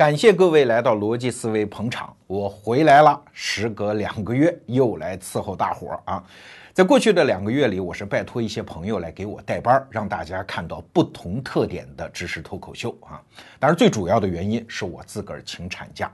[0.00, 3.20] 感谢各位来到逻辑思维捧场，我回来了。
[3.34, 6.24] 时隔两个月，又来伺候大伙儿啊。
[6.72, 13.20] 在过去的两个月里，我是拜托一些朋友来给我带班，让大家看到不同特点的知识脱口秀啊。
[13.58, 16.10] 当然，最主要的原因是我自个儿请产假。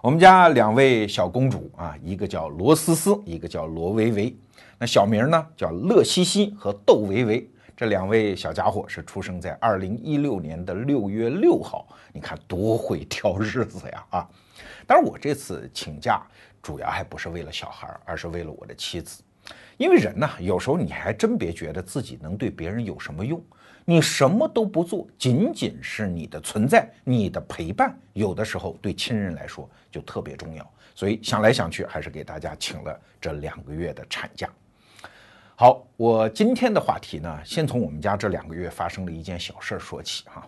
[0.00, 4.36] 我们家两位小公主啊，一个叫罗思思，一个叫罗维维。
[4.78, 7.50] 那小名呢叫乐西西和窦维维。
[7.76, 14.30] 这两位小家伙是出生在二零一六年的六月六号，你看多会挑日子呀啊！
[14.86, 16.22] 当然，我这次请假
[16.62, 19.22] 主要还不是为了小孩，而是为了我的妻子。
[19.76, 23.44] 因为人呢，有时候你还真别觉得自己能对别人有什么用，
[23.84, 30.66] 你什么都不做，仅仅是你的存在、你的陪伴，有的时候对亲人来说就特别重要。
[30.94, 34.48] 所以想来想去，还是给大家请了这两个月的产假。
[35.58, 40.46] 好，我今天的话题呢，先从我们家这两个月发生的一件小事说起哈。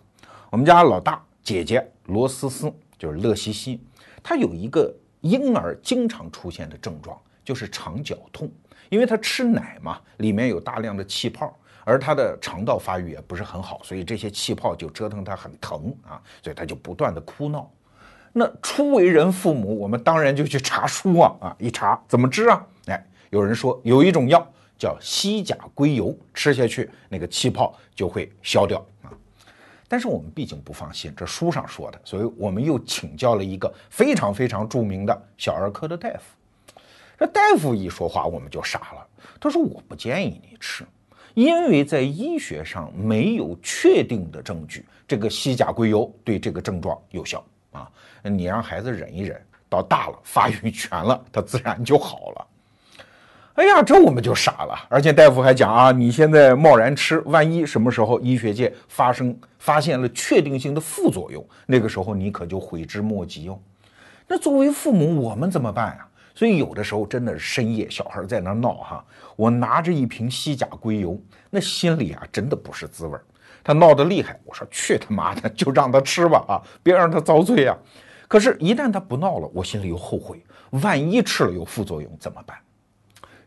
[0.50, 3.82] 我们家老大姐姐罗思思，就是乐西西，
[4.22, 8.52] 她有一个婴儿经常出现的症状，就是肠绞痛。
[8.90, 17.66] 因为她吃奶嘛，里面有大量的气泡，而她的肠道发育也不是很好，所以这些气泡就折腾她很疼啊，所以她就不断的哭闹。
[18.30, 22.66] 那初为人父母，我们当然就去查书啊啊，一查怎么治啊？
[22.88, 24.46] 哎，有人说有一种药。
[24.78, 29.10] 叫西甲硅油，吃下去那个气泡就会消掉啊。
[29.88, 36.78] 但是我们毕竟不放心，这书上说的，所以我们又请教了一个非常非常著名的小儿科的大夫。
[37.18, 39.06] 这大夫一说话，我们就傻了。
[39.40, 40.86] 他说：“我不建议你吃，
[41.34, 47.90] 因为在医学上没有确定的证据，这个西甲硅油对这个症状有效啊。
[48.22, 52.46] 你让孩子忍一忍，到大了发育全了，他自然就好了。”
[53.58, 54.86] 哎呀，这我们就傻了。
[54.88, 63.58] 而且大夫还讲啊，你现在贸然吃，万一什么时候医学界发生发现了确定性的副作用，那个时候你可就悔之莫及哦。
[64.28, 66.06] 那作为父母，我们怎么办呀？
[66.36, 73.18] 所以有的时候真的是深夜，小孩在那闹哈，我拿着一瓶西甲硅油，那心里啊真的不是滋味
[73.64, 77.76] 他闹得厉害，我说去他妈的，就让他吃吧啊，别让他遭罪啊。
[78.28, 80.40] 可是，一旦他不闹了，我心里又后悔，
[80.70, 82.56] 万一吃了有副作用怎么办？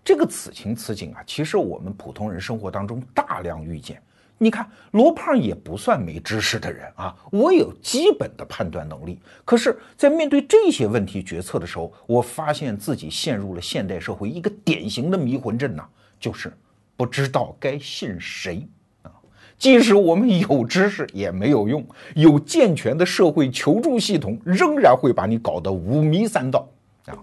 [0.03, 4.01] 这个此情此景啊，其实我们普通人生活当中大量遇见。
[4.37, 9.19] 你看罗胖也不算没知识的人啊，我有基本的判断能力。
[9.45, 15.83] 可是，在面对这些问题决策的时候，我发现自己陷入了现代社会一个典型的迷魂阵呐，
[16.19, 16.51] 就是
[16.97, 18.67] 不知道该信谁
[19.03, 19.13] 啊。
[19.59, 21.85] 即使我们有知识也没有用，
[22.15, 26.67] 有健全的社会求助系统，仍然会把你搞得五迷三道
[27.05, 27.13] 啊。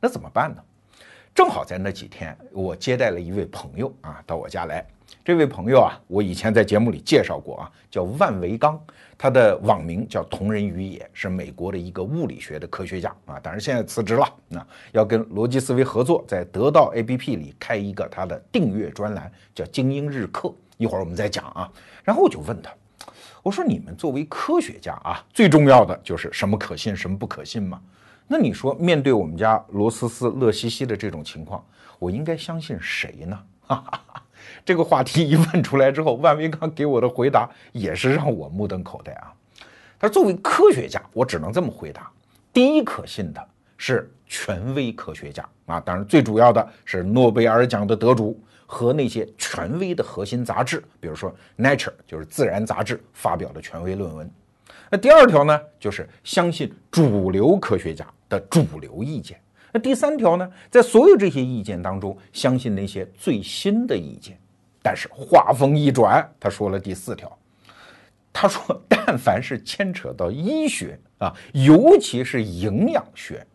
[0.00, 0.62] 那怎么办呢？
[1.34, 4.84] 正好在那几天，我接待了一位朋友啊，到我家来。
[5.24, 8.78] 这位朋友啊，我以前在节目里介绍过啊，叫万维刚，
[9.16, 13.40] 他的网名叫同人于野，是美国的一个物理学的科学家啊。
[13.40, 20.52] 当然现在辞职了，那要跟逻辑思维合作，在得到 APP 里开一个他的订阅专栏，叫精英日课。
[20.76, 21.70] 一会儿我们再讲啊。
[22.04, 22.70] 然后我就问他，
[23.42, 27.80] 我说你们作为科学家啊，最重要的就是什么可信，什么不可信吗？
[28.32, 31.62] 那你说，面对我们家罗思思、乐西西的这种情况，
[31.98, 33.38] 我应该相信谁呢？
[33.66, 34.22] 哈哈哈，
[34.64, 39.34] 这个话题一问出来之后，万维刚给我的回答也是让我目瞪口呆啊。
[39.98, 42.10] 他说：“作为科学家，我只能这么回答：
[42.54, 51.30] 第一可信的是权威科学家啊，当然最主要的是诺贝尔奖的得主和那些权威的核心杂志，比如说
[51.62, 51.76] 《Nature》
[52.06, 54.30] 就是《自然》杂志发表的权威论文。
[54.90, 59.38] 那第二条呢，就是相信主流科学家。”的主流意见。
[59.70, 64.38] 那第三条呢，在所有这些意见当中，相信那些最新的意见。
[64.82, 67.30] 但是话锋一转，他说了第四条，
[68.32, 73.46] 他说：“但凡是牵扯到医学啊，尤其是营养学，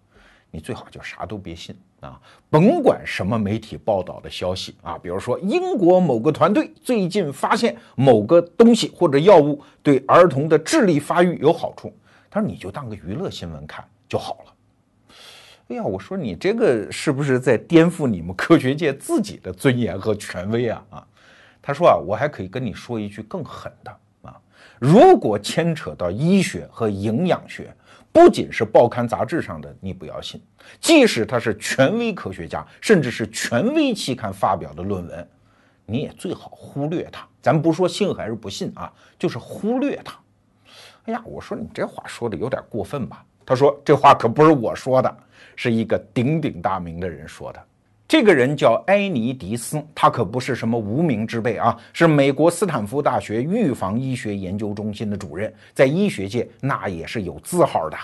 [0.51, 11.93] 你最好就啥都别信啊，甭管什么媒体报道的消息啊，比如说英国某个团队最近发现某个东西或者药物对儿童的智力发育有好处，
[12.29, 14.53] 他说你就当个娱乐新闻看就好了。”
[15.69, 20.81] 哎呀，我说你这个是不是在颠覆你们科学界自己的尊严和权威啊？
[20.90, 21.08] 啊，
[21.61, 23.91] 他说啊，我还可以跟你说一句更狠的
[24.22, 24.40] 啊，
[24.79, 27.69] 如果牵扯到医学和营养学，
[28.14, 30.41] 不仅是报刊杂志上的你不要信，
[30.79, 35.28] 即使他是权威科学家，甚至是权威期刊发表的论文，
[35.85, 37.28] 你也最好忽略它。
[37.41, 40.17] 咱不说信还是不信啊，就是忽略它。
[41.08, 43.22] 哎呀，我说你这话说的有点过分吧？
[43.46, 45.17] 他说这话可不是我说的。
[45.57, 47.61] 是一个鼎鼎大名的人说的，
[48.07, 57.97] 这个人叫埃尼迪斯，他可不是什么无名之辈啊，是美国斯坦福大学预防医学研究中心的主任，在医学界那也是有字号的。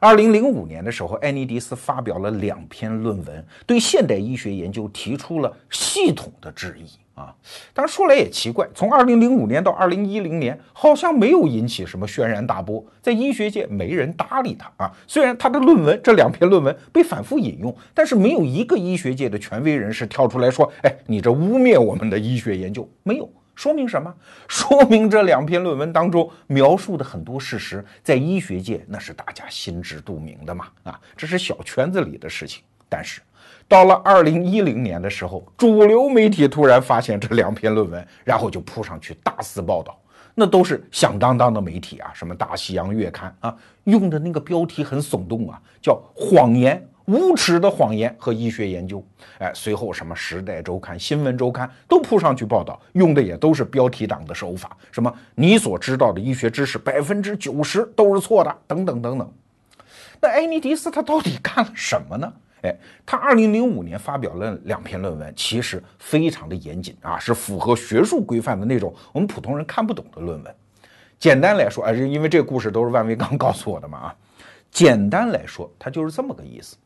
[0.00, 6.90] 二零零五年的时候，埃尼迪斯发表了两篇论文，对现代医学研究提出了系统的质疑。
[7.14, 7.34] 啊，
[7.74, 14.90] 当然说来也奇怪，从二零零五年到二零一零年，好像没有引起什么轩然大波，在医学界没人搭理他啊。
[15.06, 24.14] 虽然他的论文这两篇论文被反复引用，但是没有一个医学界的权威人士跳出来说：“哎，你这污蔑我们的医学研究。”没有，说明什么？
[24.48, 30.66] 说明这两篇论文当中描述的很多事实，在医学界那是大家心知肚明的嘛。
[30.84, 33.20] 啊，这是小圈子里的事情，但是。
[33.72, 39.98] 到了二零一零年的时候，主流媒体突然发现这两篇论文，然后就扑上去大肆报道。
[40.34, 49.02] 那都是响当当的媒体啊，什么《大西洋月刊》啊，用的那个标题很耸动啊，叫“谎言，无耻的谎言和医学研究”。
[49.40, 59.32] 哎，随后什么《时代周刊》《新闻周刊》都扑上去报道，用的也都是标题党的手法，什么你所知道的医学知识百分之九十都是错的，等等等等。
[60.20, 62.30] 那埃尼迪斯他到底干了什么呢？
[62.62, 62.74] 哎，
[63.04, 70.54] 他二零零五年发表了两篇论文，其实非常的严谨啊，是符合学术规范的那种，我们普通人看不懂的论文。
[71.18, 74.16] 简单来说啊，因为这个故事都是万维刚 告诉我的嘛啊。
[74.70, 76.76] 简单来说，他就是这么个意思。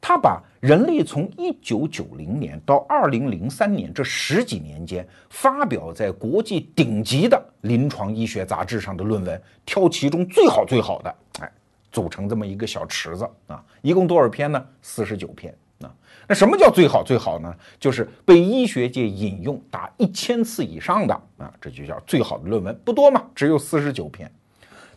[0.00, 11.50] 他把人类从一九九零年到二零零三年这十几年间发表在国际顶级的临床医学杂志上的论文，挑其中最好最好的，哎。
[11.96, 14.62] 组成这么一个小池子啊，一共多少篇呢？
[14.82, 15.50] 四十九篇
[15.80, 15.90] 啊。
[16.28, 17.50] 那什么叫最好最好呢？
[17.80, 22.78] 就是被医学界引用达一千次以上的啊，这就叫最好的论文。
[22.84, 24.30] 不多嘛，只有四十九篇。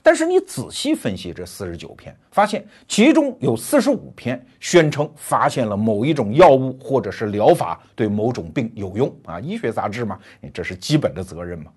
[0.03, 9.39] 但是你仔细分析这四十九篇，发现其中有四十五篇宣称发现了某一种药物或者是疗法对某种病有用啊。
[9.39, 10.19] 医学杂志嘛，
[10.53, 11.71] 这是基本的责任嘛。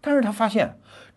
[0.00, 0.68] 但是他发现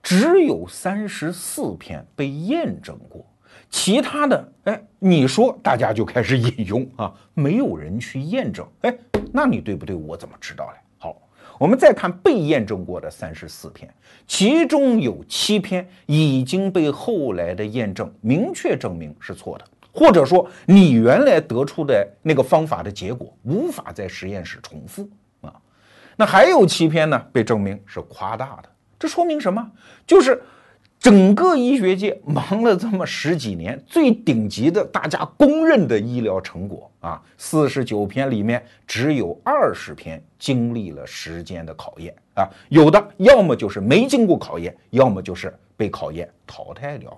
[0.03, 3.25] 只有三十四篇被验证过。
[3.69, 8.97] 其他的，哎，你说大家就开始引用啊，没有人去验证，哎，
[9.31, 9.93] 那你对不对？
[9.95, 10.77] 我怎么知道嘞？
[10.97, 11.15] 好，
[11.59, 13.93] 我们再看被验证过的三十四篇，
[14.25, 25.07] 其中有七篇已经被后来的验证明确证明是错的，或者说你原来得出的那个方法的结果无法在实验室重复
[25.41, 25.53] 啊。
[26.15, 29.69] 那还有七篇呢，被证明是夸大的，这说明什么？
[30.07, 30.41] 就是。
[30.99, 47.17] 整个医学界忙了这么十几年，最顶级的、大家公认的医疗成果啊，四十九篇里面只有二十篇经历了时间的考验啊，有的要么就是没经过考验，要么就是被考验淘汰掉了。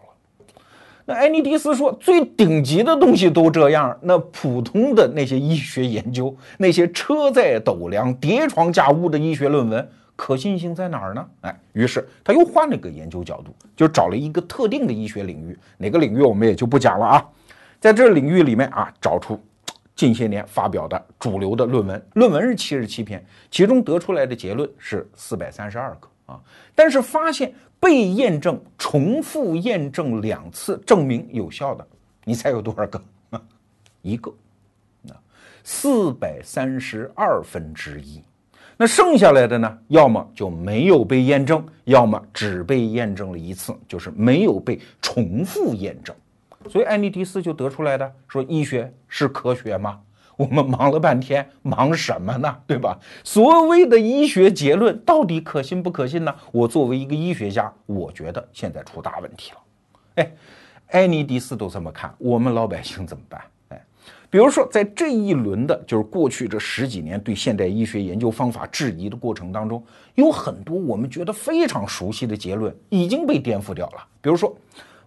[1.06, 9.90] 那埃尼迪斯说，最顶级的东西都这样，那普通的那些医学研究，那些车载斗量、叠床架屋的医学论文。
[10.20, 11.30] 可信性在哪儿呢？
[11.40, 17.26] 哎，于是他又换了个研究角度，就找了一个特定的医学领域，哪个领域我们也就不讲了啊。
[17.80, 19.42] 在这领域里面啊，找出
[19.96, 26.42] 近些年发表的主流的论文，论文是七十七篇，其中得出来的结论是四百三十二个啊。
[26.76, 31.88] 但是发现被验证、重复验证两次证明有效的，
[32.26, 33.02] 你猜有多少个？
[34.02, 34.30] 一个，
[35.08, 35.16] 啊，
[35.64, 38.22] 四百三十二分之一。
[38.82, 39.78] 那剩下来的呢？
[39.90, 46.16] 要么就没有被验证，要么只被验证了一次，就是没有被重复验证。
[46.70, 50.00] 所以爱尼迪斯就得出来的说：医学是科学吗？
[50.38, 52.56] 我们忙了半天，忙什么呢？
[52.66, 52.98] 对吧？
[53.26, 56.34] 所谓的医学结论到底可信不可信呢？
[56.54, 59.58] 我作为一个医学家，我觉得现在出大问题了。
[60.16, 60.32] 哎，
[60.92, 63.42] 爱尼迪斯都这么看，我们老百姓怎么办？
[64.32, 69.84] 比如说，在这一轮的，就是过去这十几年对现代医学研究方法质疑的过程当中，
[70.14, 74.06] 有很多我们觉得非常熟悉的结论已经被颠覆掉了。
[74.22, 74.56] 比如说，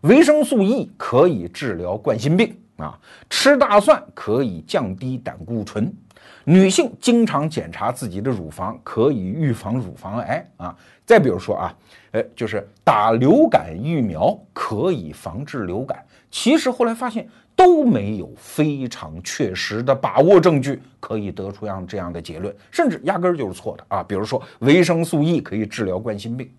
[0.00, 2.98] 维生素 E 可以治疗冠心病啊，
[3.30, 5.94] 吃大蒜可以降低胆固醇，
[6.42, 10.76] 女性经常检查自己的乳房可以预防乳房癌啊。
[11.06, 11.76] 再比如说啊，
[12.10, 17.28] 呃，就是打流感疫苗可以防治流感，其实后来发现。
[17.54, 24.02] 都没有非常确实的把握证据可以得出样这样的结论，甚至压根儿就是错的啊！
[24.02, 26.50] 比如说维生素 E 可以治疗冠心病，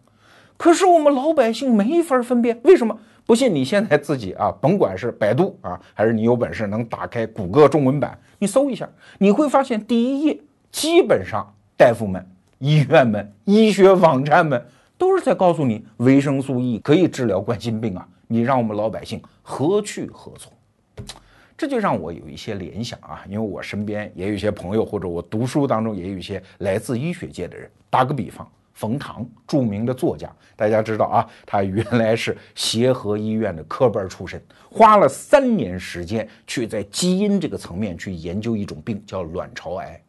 [0.56, 2.98] 可是我们老百姓没法分辨，为什么？
[3.26, 10.40] 不信你现在自己啊，甭管是百度啊，还是你有本事能打开谷歌中文版，你搜一下，你会发现第一页
[10.72, 12.26] 基本上大夫们、
[12.60, 14.64] 医院们、医学网站们
[14.98, 18.08] 都是在告诉你维生素 E 可以治疗冠心病啊！
[18.28, 20.53] 你让我们老百姓何去何从？
[21.58, 27.70] 这就让我有一些联想啊，因为我身边也有一些朋友，或者我读书当中也有一些来自医学界的人。
[27.90, 40.02] 打个比方，冯唐，著名的作家，大家知道啊，他原来是协和医院的科班出身，花了三年时间去在基因这个层面去研究一种病，叫卵巢癌。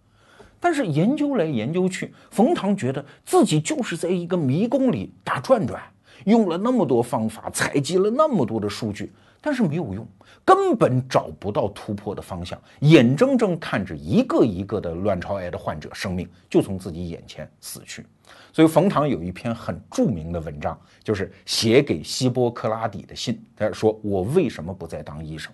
[0.58, 5.82] 但是研究来研究去，冯唐觉得自己就是在一个迷宫里打转转，
[6.24, 9.12] 用了那么多方法，采集了那么多的数据，
[9.44, 10.08] 但是没有用。
[10.42, 18.04] 根本找不到突破的方向，眼睁睁看着一个一个的卵巢癌的患者生命就从自己眼前死去。
[18.52, 23.42] 所以冯唐有一篇很著名的文章，就是写给希波克拉底的信。
[23.54, 25.52] 他说：“我为什么不再当医生？”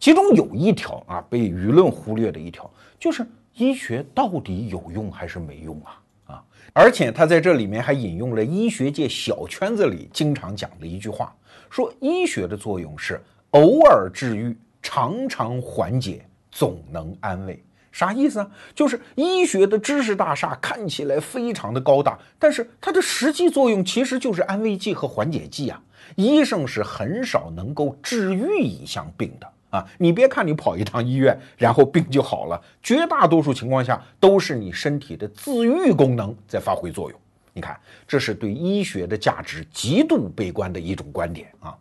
[0.00, 2.68] 其中有一条啊，被舆论忽略的一条，
[2.98, 6.02] 就是医学到底有用还是没用啊？
[6.26, 6.44] 啊！
[6.72, 11.34] 而且他在这里面还引用了医学界小圈子里经常讲的一句话，
[11.70, 13.20] 说医学的作用是。
[13.52, 17.64] 偶尔治愈，常常缓解，总能安慰。
[17.90, 18.50] 啥意思啊？
[18.74, 25.82] 就是医学的知识大厦看起来非常的高大，但是它的实际作用其实就是安慰剂和缓解剂啊。
[26.14, 29.82] 医生是很少能够治愈一项病的啊。
[29.96, 37.18] 你别看你跑一趟医院，然后病就好了，绝大多数情况下都是你身体的自愈功能在发挥作用。
[37.52, 41.76] 你看，这是对医学的价值极度悲观的一种观点啊。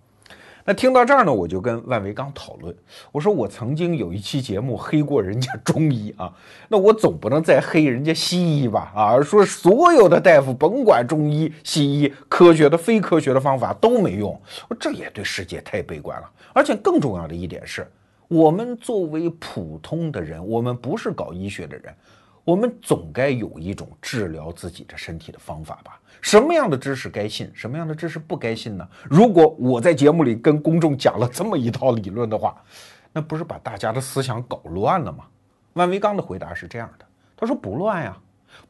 [0.69, 2.75] 那听到这儿呢，我就跟万维刚讨论，
[3.13, 6.29] 我说我曾经有一期节目黑过人家中医啊，
[6.67, 8.91] 那我总不能再黑人家西医吧？
[8.93, 16.29] 啊，说所有的大夫甭管中医、西医，科学的、非科学的方法都没用，我这也对世界太悲观了。
[16.51, 17.89] 而且更重要的一点是，
[18.27, 21.95] 我们作为普通的人，我们不是搞医学的人。
[22.47, 25.99] 我们总该有一种治疗自己的身体的方法吧？
[26.21, 28.87] 什么样的知识该信，什么样的知识不该信呢？
[29.03, 32.55] 如果我在节目里跟公众讲了这么一套理论的话，
[33.11, 35.25] 那不是把大家的思想搞乱了吗？
[35.73, 38.17] 万维刚的回答是这样的：他说不乱呀，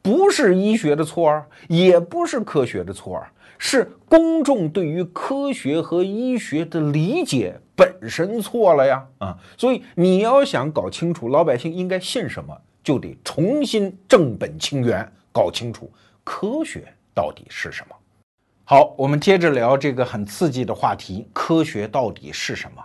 [0.02, 9.06] 不是医学的错儿，也不是科学的错儿，是公众对于科学和医学的理解本身错了呀！
[9.18, 12.60] 啊，所以你要想搞清楚老百姓应该信什么。
[12.88, 15.92] 就得重新正本清源，搞清楚
[16.24, 17.94] 科学到底是什么。
[18.64, 22.82] 好，我们接着聊这个很刺激的话题：科学到底是什么？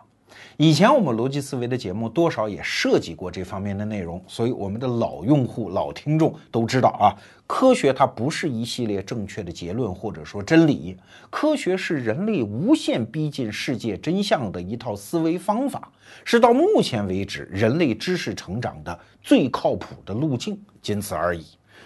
[0.57, 7.09] 以前我们逻辑思维的节目多少也涉及过这方面的内容，所以我们的老用户、老听众都知道啊，
[7.47, 10.95] 科学它不是一系列正确的结论或者说真理，
[11.31, 15.91] 科学是人类无限逼近世界真相的一套思维方法。
[16.23, 21.43] 是到目前为止人类知识成长的最靠谱的路径，仅此而已。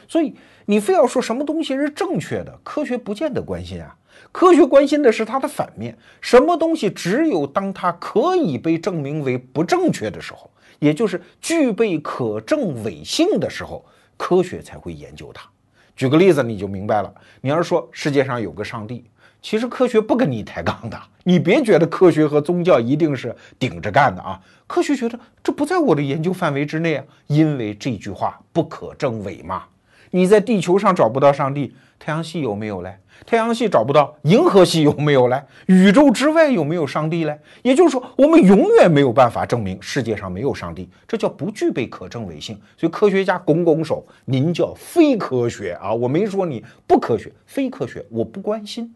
[0.10, 3.96] 所以你非要说什么东西是正确的，科学不见得关心啊。
[4.32, 13.84] 科学关心的是它的反面，什么东西只有当它可以被证明为不正确的时候，也就是具备可证伪性的时候，
[14.16, 15.48] 科学才会研究它。
[15.96, 17.12] 举个例子你就明白了。
[17.42, 19.04] 你要是说世界上有个上帝。
[19.40, 24.42] 其实科学不跟你抬杠的，你别觉得科学和宗教一定是顶着干的啊！
[24.66, 29.64] 科学觉得这不在我的研究范围之内啊，因为这句话不可证伪嘛。
[30.12, 32.98] 你在地球上找不到上帝，太阳系有没有嘞？
[33.26, 35.44] 太阳系找不到，银河系有没有嘞？
[35.66, 37.40] 宇宙之外有没有上帝嘞？
[37.64, 42.60] 也就是说，我们永远没有办法证明世界上没有上帝，这叫不具备可证伪性。
[42.78, 45.92] 所以科学家拱拱手，您叫非科学啊！
[45.92, 48.94] 我没说你不科学，非科学，我不关心。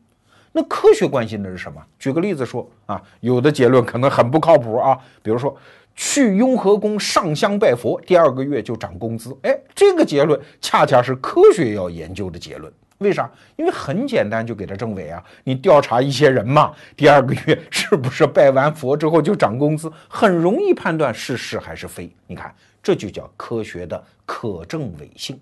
[0.53, 1.82] 那科学关心的是什么？
[1.98, 5.56] 举个例子说啊，有的结论可能很不靠谱啊，比如说
[5.95, 9.36] 去雍和宫上香拜佛，第二个月就涨工资。
[9.43, 12.71] 哎，这个结论恰恰是科学要研究的结论。
[13.00, 13.29] 为啥？
[13.55, 15.24] 因为很简单，就给他证伪啊。
[15.43, 22.13] 你调查一些人嘛，第二个月是不是拜完佛之后就涨工资，很容易判断是是还是非。
[22.27, 25.39] 你看，这就叫科学的可证伪性。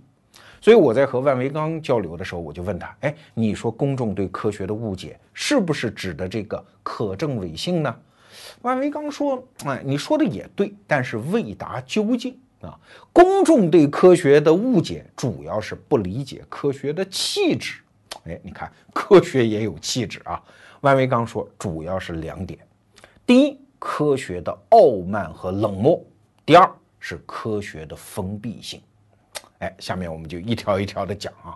[0.61, 7.93] 所以我在和万维刚交流的时候，我就问他：“哎，你说公众对科学的误解是不是指的这个可证伪性呢？”
[8.61, 12.77] 万维刚说：“哎，你说的也对，但是未达究竟啊。
[13.13, 17.81] 公众对科学的误解主要是不理解科学的气质。
[18.25, 20.41] 哎，你看，科学也有气质啊。”
[20.81, 22.59] 万维刚说：“主要是两点，
[23.25, 25.99] 第一，科学的傲慢和冷漠；
[26.45, 28.81] 第二是科学的封闭性。”
[29.59, 31.55] 哎，下面我们就一条一条的讲啊。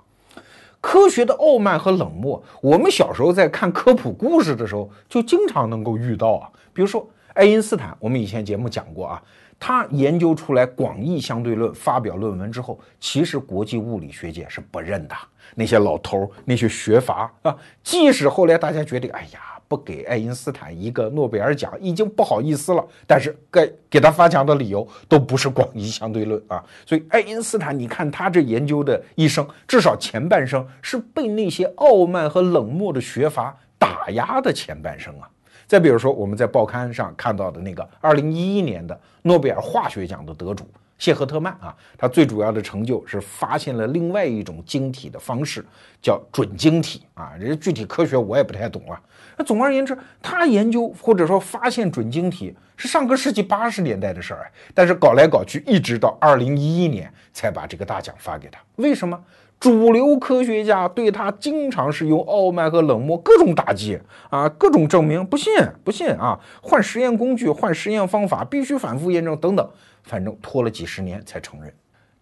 [0.83, 6.49] 科学的傲慢和冷漠，我们小时候在看科普故事的时候，就经常能够遇到啊。
[6.73, 9.23] 比如说爱因斯坦，我们以前节目讲过啊，
[9.57, 15.15] 他研究出来广义相对论，发表论文之后，其实国际物理学界是不认的。
[15.55, 19.52] 那些老头儿，那些学阀啊，即使后来大家觉得，哎呀。
[19.73, 26.63] 不给爱因斯坦一个诺贝尔奖已经不好意思了，但是该给他发奖的理由都不是广义相对论啊。
[26.85, 35.27] 所以爱因斯坦，你看他这研究的一生，至少前半生是被那些傲慢和冷漠的学阀打压的前半生啊。
[35.65, 40.69] 再比如说，我们在报刊上看到的那个二零一一年的诺贝尔化学奖的得主。
[40.97, 45.65] 谢赫特曼啊，他最主要的成就是发现了另外一种晶体的方式，
[46.01, 47.33] 叫准晶体啊。
[47.39, 48.99] 这具体科学我也不太懂啊。
[49.37, 58.59] 那总而言之，他研究或者说发现准晶体是上个世纪八十年代的事儿，但是搞来搞去，一直到二零一一年才把这个大奖发给他。
[58.75, 59.19] 为什么？
[59.59, 63.97] 主流科学家对他经常是用傲慢和冷漠，各种打击
[64.29, 65.53] 啊，各种证明，不信
[65.85, 69.69] 不信啊，换实验工具，换实验方法，必须反复验证等等。
[70.03, 71.73] 反正拖了几十年才承认，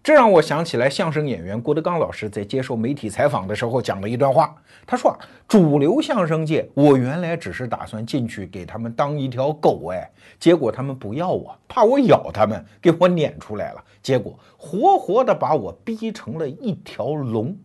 [0.04, 4.56] 这让我想起来相声演员郭德纲老师在接受媒体采访的时候讲了一段话。
[4.86, 10.10] 他说啊：“主流相声界，我原来只是打算进去给他们当一条狗，哎，
[10.40, 13.84] 结果他们不要我，怕我咬他们，给我撵出来了。
[14.02, 17.56] 结果活活的把我逼成了一条龙。”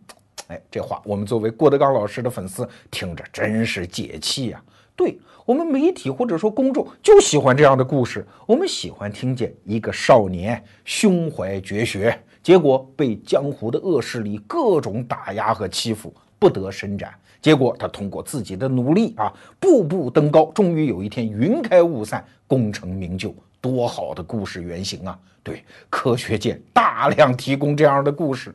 [0.47, 4.61] 哎，这话我们作为郭德纲老师的粉丝听着真是解气呀。
[4.95, 5.19] 对。
[5.47, 17.13] 我们媒体或者说公众就喜欢这样的故事，我们喜欢听见一个少年胸怀绝学，结果被江湖的恶势力各种打压和欺负，不得伸展。
[17.41, 23.33] 结果他通过自己的努力啊，步步登高，终于有一天云开雾散，功成名就。
[23.61, 25.17] 多好的故事原型啊！
[25.43, 28.53] 对，科学界大量提供这样的故事，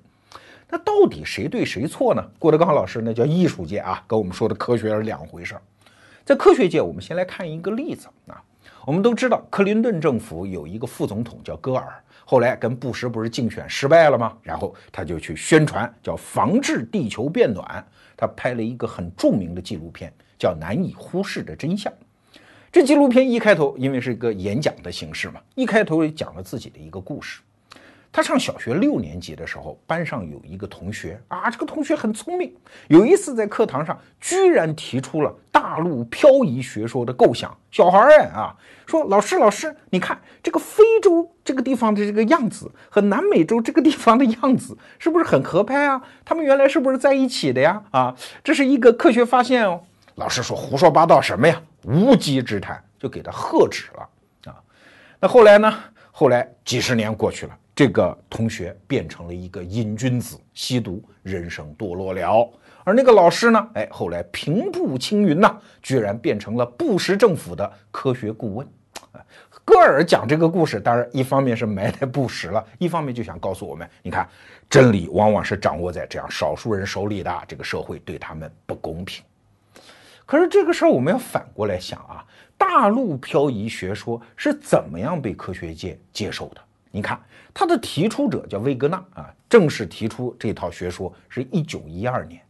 [0.68, 2.22] 那到底谁对谁错呢？
[2.38, 5.62] 郭德纲老师那叫艺术界啊，跟我们说的科学是两回事儿。
[6.24, 8.42] 在科学界，我们先来看一个例子啊。
[8.84, 14.36] 我们都知道，克林顿政府有一个副总统叫戈尔，后来跟布什不是竞选失败了吗？
[14.42, 17.84] 然后他就去宣传叫防治地球变暖，
[18.16, 21.92] 他拍了一个很著名的纪录片，叫《难以忽视的真相》。
[22.70, 27.40] 这纪录片一开头，因为是一个演讲的形式嘛，一开头也讲了自己的一个故事。
[28.12, 32.54] 他上小学六年级的时候，班上有一个同学啊，这个同学很聪明。
[32.88, 37.56] 有一次在课堂上，居然提出了大陆漂移学说的构想。
[37.70, 38.54] 小孩儿啊，
[38.86, 46.02] 说老师老师，你看这个非洲这个地方的这个样子和南美洲这个地方的样子，是不是很合拍啊？
[46.22, 47.82] 他们原来是不是在一起的呀？
[47.92, 49.80] 啊，这是一个科学发现哦。
[50.16, 51.58] 老师说胡说八道什么呀？
[51.84, 54.60] 无稽之谈，就给他喝止了啊。
[55.18, 55.74] 那后来呢？
[56.10, 57.58] 后来几十年过去了。
[57.74, 62.52] 这个同学变成了一个瘾君子，吸毒，人生堕落了。
[62.84, 63.68] 而那个老师呢？
[63.74, 68.68] 哎，后来平步青云呐，居然变成了布什政府的科学顾问。
[69.64, 74.28] 戈尔讲这个故事，当然一方面是埋汰布什了，一方面就想告诉我们：你看，
[74.68, 77.42] 真理往往是掌握在这样少数人手里的。
[77.48, 79.24] 这个社会对他们不公平。
[80.26, 82.26] 可是这个事儿我们要反过来想啊，
[82.58, 86.60] 大陆漂移学说是怎么样被科学界接受的？
[86.90, 87.18] 你看。
[87.54, 92.40] 他的提出者叫魏格纳啊，正式提出这套学说是一九一二年。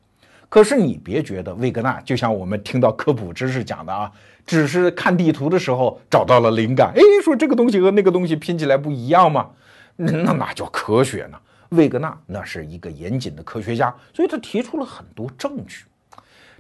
[0.49, 4.13] 可是你别觉得魏格纳就像我们听到科普知识讲的啊，
[4.45, 9.51] 只是看地图的时候找到了灵感，哎，说这个东西和那个东西拼起来不一样吗？
[9.97, 11.39] 那哪叫科学呢？
[11.71, 15.85] 魏格纳那是一个严谨的科学家，所以他提出了很多证据。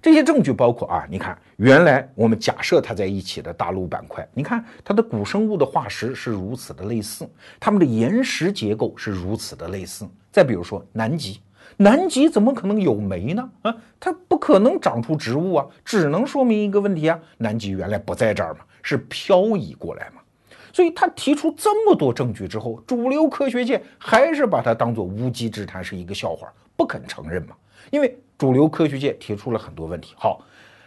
[0.02, 7.24] 这些证据包括啊，你看，原来我们假设它在一起的大陆板块，你看它的古生物的化石是如此的类似，
[7.60, 10.04] 它们的岩石结构是如此的类似。
[10.32, 11.40] 再比如说南极，
[11.76, 13.48] 南极怎么可能有煤呢？
[13.62, 20.20] 啊，它不可能长出植物啊，只能说明一个问题啊，南极原来不在这儿嘛，是漂移过来嘛。
[20.72, 27.54] 所以他提出这么多证据之后，主流科学界还是把它当做无稽之谈，是一个笑话，不肯承认嘛，
[27.92, 28.18] 因为。
[28.42, 30.14] 主流科学界提出了很多问题。
[30.18, 30.44] 好，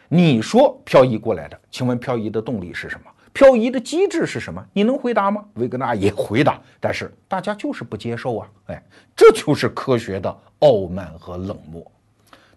[0.09, 3.09] 你说漂移过来的，请问漂移的动力是什么？
[3.31, 4.61] 漂移的机制是什么？
[4.73, 5.45] 你能回答吗？
[5.53, 8.47] 维格纳也回答，但是大家就是不接受啊！
[8.65, 8.83] 哎，
[9.15, 11.89] 这就是科学的傲慢和冷漠。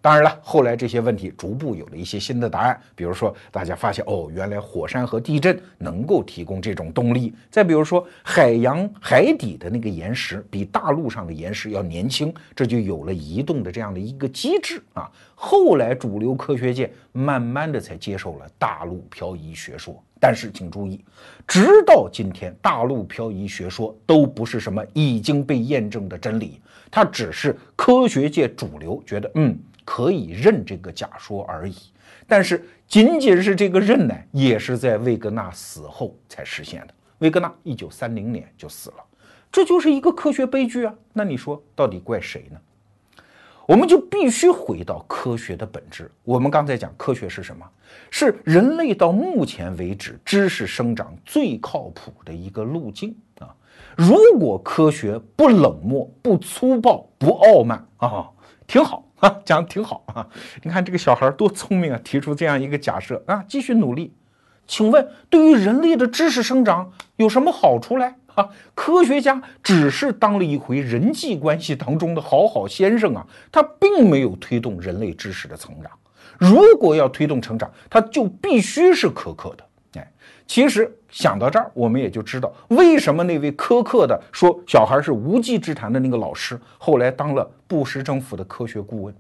[0.09, 2.81] 当然了，后来这些问题逐步有了一些新的答案。
[2.95, 7.35] 比如说，大家发现哦，原来火山和地震能够提供这种动力。
[7.51, 15.13] 再比如说，海洋海底的那个岩石比大陆上的岩石要年轻，这就有了移动的这样的一个机制啊。
[15.35, 19.95] 后来主流科学界慢慢的才接受了大陆漂移学说。
[20.19, 21.05] 但是请注意，
[21.47, 29.55] 直到今天，大陆漂移学说都不是什么已经被验证的真理，它只是科学界主流觉得嗯。
[29.89, 31.75] 可以认这个假说而已，
[32.27, 36.93] 但是仅仅是这个认呢，也是在魏格纳死后才实现的。
[37.21, 38.97] 魏格纳一九三零年就死了，
[39.51, 40.95] 这就是一个科学悲剧啊！
[41.15, 42.61] 那你说到底怪谁呢？
[43.67, 46.11] 我们就必须回到科学的本质。
[46.23, 47.67] 我们刚才讲科学是什么？
[48.11, 53.57] 是人类到目前为止知识生长最靠谱的一个路径啊！
[53.97, 58.29] 如果科学不冷漠、不粗暴、不傲慢啊，
[58.67, 60.27] 挺好 啊，讲的挺好啊。
[60.63, 64.15] 你看这个小孩多聪明啊，提出这样一个假设啊，继续努力。
[64.67, 68.15] 请问，对于人类的知识生长有什么好处嘞？
[68.35, 75.91] 啊，科学家只是当了一回人际关系当中的好好先生啊，他并没有推动人类知识的成长。
[76.39, 79.65] 如果要推动成长，他就必须是苛刻的。
[80.49, 89.15] 其实想到这儿，我们也就知道为什么那位苛刻的说小孩是无稽之谈的那个老师，后来当了布什政府的科学顾问。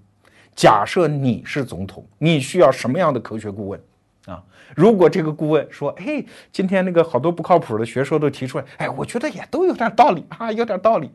[0.56, 3.80] 假设你是总统，你需要什么样的科学顾问？
[4.26, 4.42] 啊，
[4.74, 11.10] 如果这个顾问说，哎，今天那个好多不靠谱的学说都提出来，哎，我觉得也都有点道理啊，有点道理。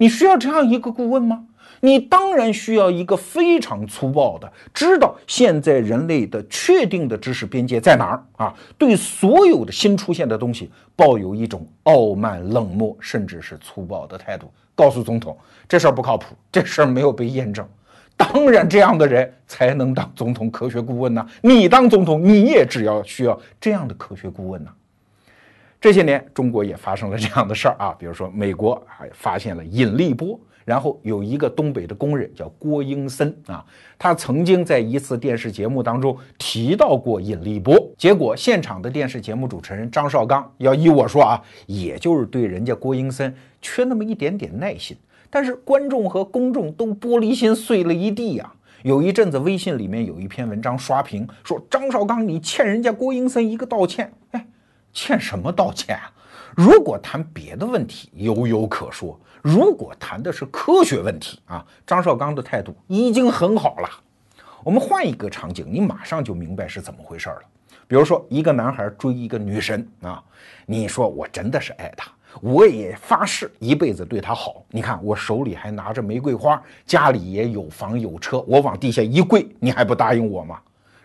[0.00, 1.44] 你需要这样一个顾问吗？
[1.82, 15.36] 你当然需要一个非常粗暴的，知道现在人类的确定的知识边界在哪儿啊，对所有的新出现的东西抱有一种傲慢、冷漠，甚至是粗暴的态度，告诉总统
[15.68, 17.66] 这事儿不靠谱，这事儿没有被验证。
[18.16, 21.26] 当然，这样的人才能当总统科学顾问呢。
[21.42, 24.70] 你当总统，你也只要需要这样的科学顾问呢。
[25.80, 33.64] 这些年，中国也发生了这样的事儿啊， 比如说美国还发现了引力波，然后有一个东北的工人叫郭英森啊，
[33.98, 44.94] 他曾经在一次电视节目当中提到过引力波，结果现场的电视节目主持人张绍刚要依我说啊，也就是对人家郭英森缺那么一点点耐心。
[45.30, 48.52] 但是观众和公众都玻璃心碎了一地呀！
[48.82, 54.12] 有一阵子微信里面有一篇文章刷屏，说张绍刚你欠人家郭英森一个道歉。
[54.92, 56.12] 欠什么道歉啊？
[56.56, 63.88] 如果谈别的问题，有有可说；如果谈的是科学问题啊，张绍刚的态度已经很好了。
[64.62, 67.40] 我们换一个场景，你马上就明白是怎么回事了。
[67.86, 70.22] 比如说，一个男孩追一个女神啊，
[70.66, 72.10] 你说我真的是爱她。
[72.40, 74.62] 我也发誓一辈子对她好。
[74.68, 80.60] 你看，我手里还拿着玫瑰花，家里也有房有车，我往地下一跪，你还不答应我吗？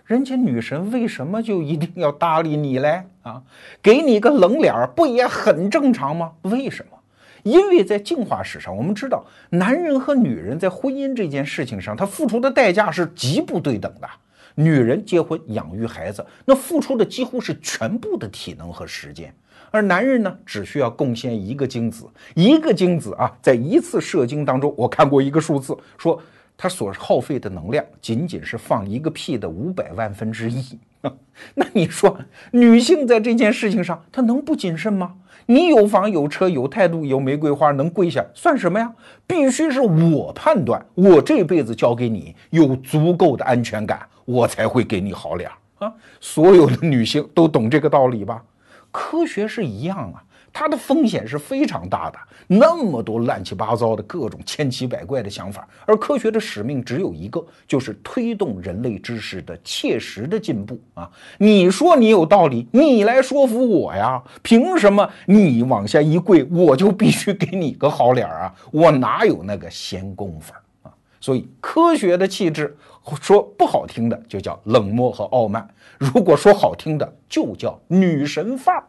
[0.05, 3.03] 人家女神为什么就一定要搭理你嘞？
[3.23, 3.41] 啊，
[3.81, 6.33] 给你个冷脸儿不也很正常吗？
[6.43, 6.97] 为什么？
[7.41, 14.07] 因为在进化史上，我们知道男人和女人在婚姻这件事情上，他付出的代价是极不对等的。
[14.53, 19.33] 女人结婚养育孩子，那付出的几乎是全部的体能和时间。
[19.71, 26.21] 而男人呢，只需要贡献一个精子，一个精子啊，在一次射精当中，我看过一个数字，说
[26.57, 30.79] 他所耗费的能量仅仅是放一个屁的五百万分之一。
[31.53, 32.17] 那你说，
[32.51, 35.15] 女性在这件事情上，她能不谨慎吗？
[35.47, 38.91] 你有房有车有态度有玫瑰花，能跪下算什么呀？
[39.27, 45.93] 必须是我判断，我这辈子交给你有足够的安全感，我才会给你好脸啊！
[46.19, 48.43] 所有的女性都懂这个道理吧？
[48.89, 50.23] 科学是一样啊，
[50.57, 61.11] 它的风险是非常大的，那么多乱七八糟的各种千奇百怪的想法，而科学的使命只有一个，就是推动人类知识的切实的进步啊！
[61.39, 64.23] 你说你有道理，你来说服我呀？
[64.41, 68.55] 凭什么你往下一跪，我就必须给你个好脸啊？
[68.71, 70.93] 我哪有那个闲工夫啊？
[71.19, 72.77] 所以科学的气质，
[73.21, 75.67] 说不好听的就叫冷漠和傲慢。
[75.97, 78.83] 如果说好听的，就叫女神范儿，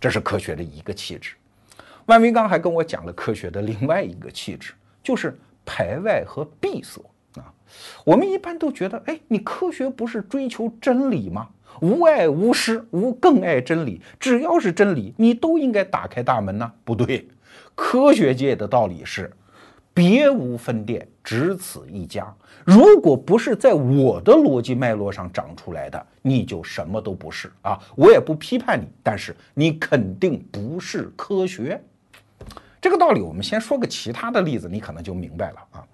[0.00, 1.34] 这是科学的一个气质。
[2.06, 7.02] 万维刚还跟我讲了科学的另外一个气质，就是排外和闭塞
[7.34, 7.52] 啊。
[8.04, 11.48] 我们一般都觉得，哎，你科学不是追求真理吗？
[11.80, 14.00] 无爱无师，无更爱真理。
[14.18, 16.72] 只要是真理，你都应该打开大门呢。
[16.84, 17.28] 不对，
[17.74, 19.30] 科学界的道理是。
[19.98, 22.32] 别无分店，只此一家。
[22.64, 27.76] 如果不是在我的逻辑脉络上长出来的，你就什么都不是啊！
[27.96, 31.82] 我也不批判你，但是你肯定不是科学。
[32.80, 35.84] 这个道理，我们先说个其他的例子，你可能就明白了啊。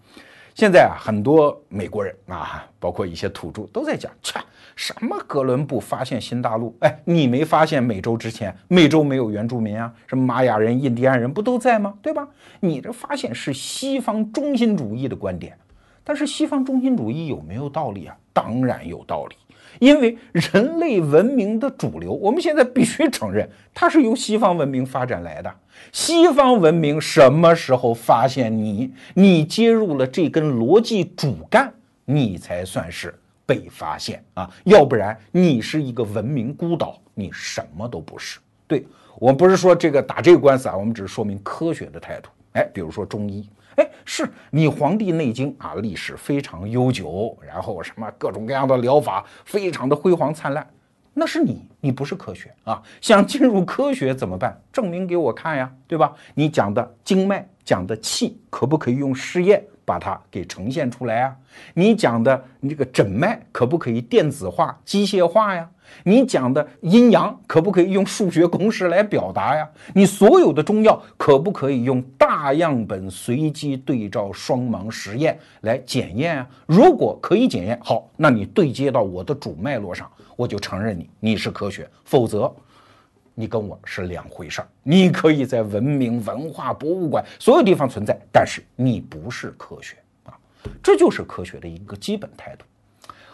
[0.54, 4.38] 现在啊，很多美国人啊，包括一些土著都在讲，切，
[4.76, 6.72] 什么哥伦布发现新大陆？
[6.78, 9.92] 哎，你没发现美洲之前，美洲没有原住民啊？
[10.06, 11.94] 什么玛雅人、印第安人不都在吗？
[12.00, 12.28] 对吧？
[12.60, 15.58] 你这发现是西方中心主义的观点，
[16.04, 18.16] 但是西方中心主义有没有道理啊？
[18.32, 19.34] 当然有道理。
[19.78, 25.52] 因为人类文明的主流，我们现在必须承认，它是由西方文明发展来的。
[25.92, 28.92] 西方文明什么时候发现你？
[29.14, 31.72] 你接入了这根逻辑主干，
[32.04, 34.50] 你才算是被发现啊！
[34.64, 38.38] 要不然你是一个文明孤岛，你什么都不是。
[38.66, 38.86] 对
[39.18, 42.30] 我不是说这个打这个官司啊，我们只是说明科学的态度。
[42.52, 50.66] 哎，比如说中医，哎，是你《黄帝内经》啊，历史非常悠久，然后什么各种各样的疗法，非常的辉煌灿烂。
[51.12, 52.82] 那是你，你不是科学啊！
[53.00, 54.60] 想进入科学怎么办？
[54.72, 56.12] 证明给我看呀，对吧？
[56.34, 61.36] 你讲的经脉、讲的气，可不可以用试验把它给呈现出来啊？
[61.74, 65.68] 你讲的你这个诊脉，可不可以电子化、机械化呀？
[66.02, 69.68] 你讲的阴阳可不可以用数学公式来表达呀？
[69.94, 76.48] 你所有的中药可不可以用大样本随机对照双盲实验来检验啊？
[76.66, 82.52] 如果可以检验，好，那你对接到我的主脉络上，我就承认你你是科学；否则，
[83.34, 84.68] 你跟我是两回事儿。
[84.82, 90.38] 你可以在文明、文化、博物馆所有地方存在，但是你不是科学啊！
[90.82, 92.64] 这就是科学的一个基本态度。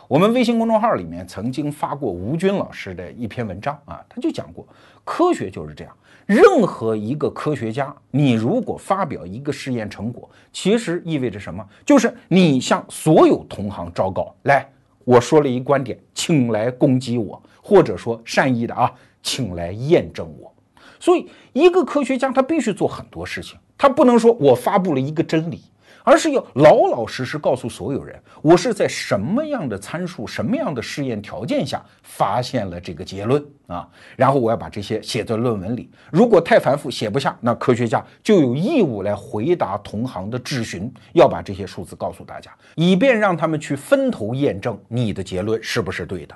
[0.08, 4.66] 我们微信公众号里面曾经发过吴军老师的一篇文章啊，他就讲过，
[5.04, 5.96] 科学就是这样。
[6.26, 11.64] 任何一个科学家，你如果发表一个试验成果，其实意味着什么？
[11.84, 14.68] 就是你向所有同行昭告，来，
[15.04, 20.54] 我说了一观点，请来攻击我，或者说善意的啊，请来验证我。
[20.98, 25.62] 所以，一个科学家他必须做很多事情，他不能说我发布了一个真理。
[26.02, 33.86] 而是要老老实实告诉所有人，我是在什么样的参数、什么样的试验条件下发现了这个结论啊？
[34.16, 35.90] 然后我要把这些写在论文里。
[36.10, 46.34] 如果太繁复写不下，那科学家就有义务来回答同行的质询，要把这些数字告诉大家，以便让他们去分头验证你的结论是不是对的。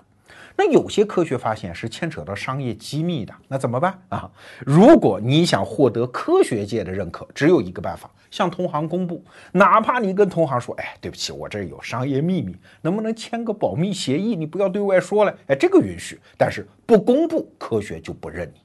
[0.56, 4.30] 那有些科学发现是牵扯到商业机密的，那怎么办啊？
[4.60, 8.10] 如果你想获得科学界的认可，只有一个办法。
[8.30, 14.34] 向同行公布，哪怕你跟同行说：“哎，对不起，我这有商业秘密，能不能签个保密协议？
[14.34, 18.60] 你不要对外说了。”哎，这个允许，但是不公布，科学就不认你。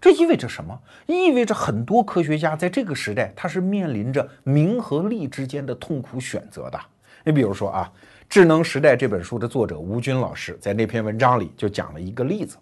[0.00, 0.80] 这意味着什么？
[1.04, 6.80] 意味着很多科学家在这个时代，他是面临着名和利之间的痛苦选择的。
[7.22, 7.92] 你比如说啊，
[8.32, 12.56] 《智能时代》这本书的作者吴军老师在那篇文章里就讲了一个例子：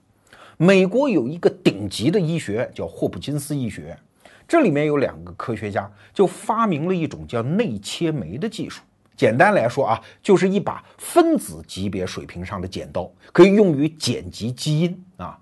[0.56, 3.96] 美国有一个顶级的医学院，叫霍普金斯医学院。
[4.48, 8.82] 这里面有两个科学家，就发明了一种叫内切酶的技术。
[9.16, 15.38] 简单来说啊，就是一把分子级别水平上的剪刀，可以用于剪辑基因啊。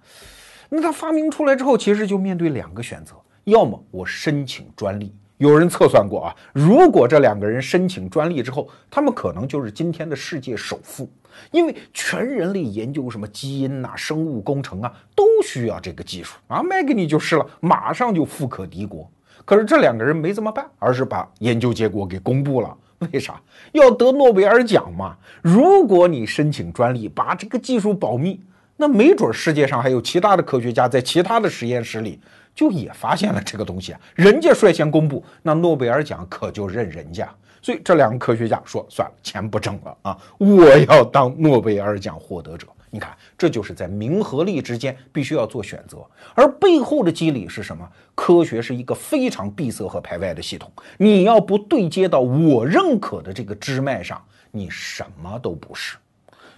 [0.69, 3.15] 那他发明出来之后，其实就面对两个选择：
[3.45, 5.11] 要么我申请专利。
[5.39, 11.09] 有人测算过啊，如果这两个人申请专利之后，他们可能就是今天的世界首富，
[11.53, 19.09] 因为全人类研究什么基因呐、生物工程啊，都需要这个技术啊，卖给你就是了，马上就富可敌国。
[19.45, 22.77] 可是这两个人没这么办，而是把研究结果给公布了。
[23.13, 25.17] 为啥要得诺贝尔奖嘛？
[25.41, 28.41] 如果你申请专利，把这个技术保密，
[28.77, 32.21] 那没准世界上还有其他的科学家在其他的实验室里。
[32.59, 37.33] 就也发现了这个东西啊，人家率先公布，那诺贝尔奖可就认人家。
[37.63, 42.67] 所以这两个科学家说，算了，钱不挣了啊，我要当诺贝尔奖获得者。
[42.91, 45.99] 你看，这就是在名和利之间必须要做选择，
[46.35, 47.89] 而背后的机理是什么？
[48.17, 55.97] 科学是一个非常闭塞和排外的系统，你要不对接到我认可的这个支脉上，你什么都不是。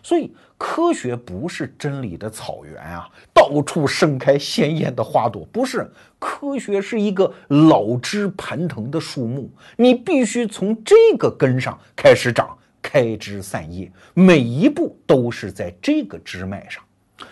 [0.03, 5.91] 所以，科学不是真理的草原啊，到处盛开鲜艳的花朵，不是。
[6.19, 16.83] 科学是一个老枝盘藤的树木，你必须从这个根上开始长，开枝散叶，每一步都是在这个枝脉上。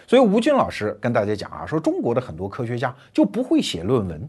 [0.06, 4.28] 所以，吴军老师跟大家讲啊，说中国的很多科学家就不会写论文。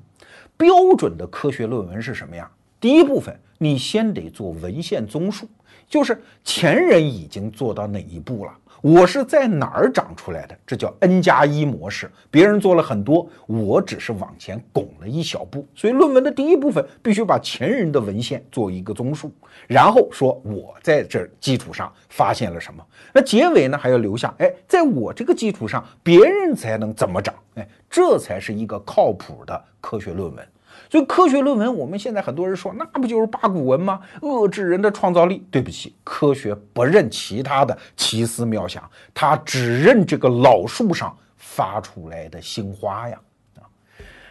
[0.57, 2.49] 标准的科学论文是什么呀？
[2.81, 5.47] 第一部分，你先得做文献综述。
[5.89, 8.53] 就是前人已经做到哪一步了？
[8.81, 10.57] 我是在哪儿长出来的？
[10.65, 12.09] 这叫 N 加一模式。
[12.31, 15.67] 别人做了很多，我只是往前拱了一小步。
[15.75, 19.29] 所以论文的第一部分必须把前人的文献做一个综述，
[19.67, 22.81] 然后说我在这基础上发现了什么。
[23.11, 27.35] 那结尾呢还要留下，哎，在我这个基础上，别人才能怎么长？
[27.55, 30.47] 哎，这才是一个靠谱的科学论文。
[30.89, 34.01] 所以科学论文，我们现在很多人说，那不就是八股文吗？
[34.21, 35.45] 遏制人的创造力。
[35.51, 43.19] 对不起，科学不认其他的奇思妙想，它只认这个老树上发出来的新花呀！
[43.57, 43.61] 啊，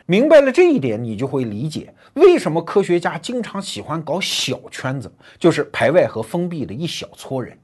[0.07, 7.57] 明白了这一点，你就会理解为什么科学家经常喜欢搞小圈子，就是排外和封闭的一小撮人。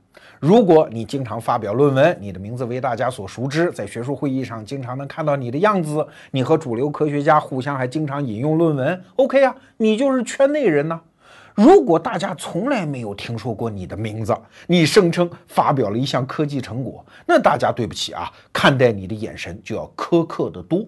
[0.47, 11.01] 如果你经常发表论文，你的名字为大家所熟知，在学术会议上经常能看到你的样子，你和主流科学家互相还经常引用论文，OK 啊，你就是圈内人呢。
[11.55, 20.87] 如果大家从来没有听说过你的名字，你声称发表了一项科技成果，那大家对不起啊，看待你的眼神就要苛刻得多。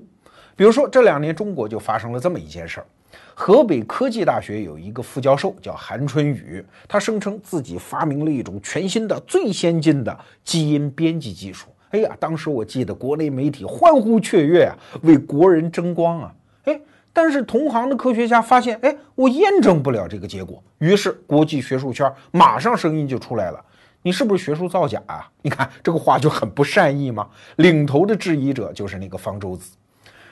[0.57, 2.87] 比如说这两年中国就发生了这么一件事儿。
[3.35, 11.69] 河北科技大学有一个副教授叫韩春雨，他声称自己发明了一种全新的、最先进的基因编辑技术。
[11.91, 16.35] 哎呀，当时我记得国内媒体欢呼雀跃啊，为国人争光啊！
[16.65, 16.81] 哎，
[17.13, 20.63] 但是同行的科学家发现，哎，我验证不了这个结果。
[20.79, 23.65] 于是国际学术圈马上声音就出来了：
[24.03, 25.31] 你是不是学术造假啊？
[25.43, 27.29] 你看这个话就很不善意吗？
[27.57, 29.77] 领头的质疑者就是那个方舟子。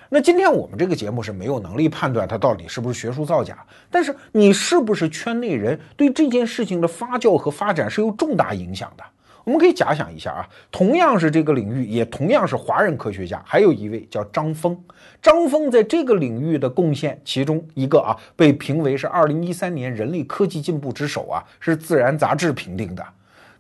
[0.09, 9.05] 那今天我们这个节目是没有能力判断他到底是不是学术造假，但是你是不是圈内人，对这件事情的发酵和发展是有重大影响的。
[9.45, 14.75] 我们可以假想一下啊，同样是这个领域，也同样是华人科学家，还有一位叫张峰。
[15.21, 23.05] 张峰在这个领域的贡献，其中一个啊，被评为是二零一三年人类科技进步之首啊，是《自然》杂志评定的，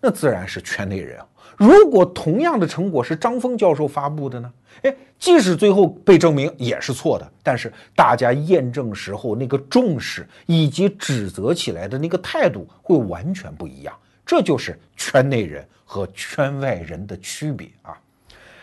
[0.00, 1.18] 那自然是圈内人。
[1.56, 4.52] 如果同样的成果是张峰教授发布的呢？
[4.82, 13.94] 哎，即使最后被证明也是错的，但是大家验证时候那个重视以及指责起来的那个态度会完全不一样。
[14.26, 17.96] 这就是圈内人和圈外人的区别啊！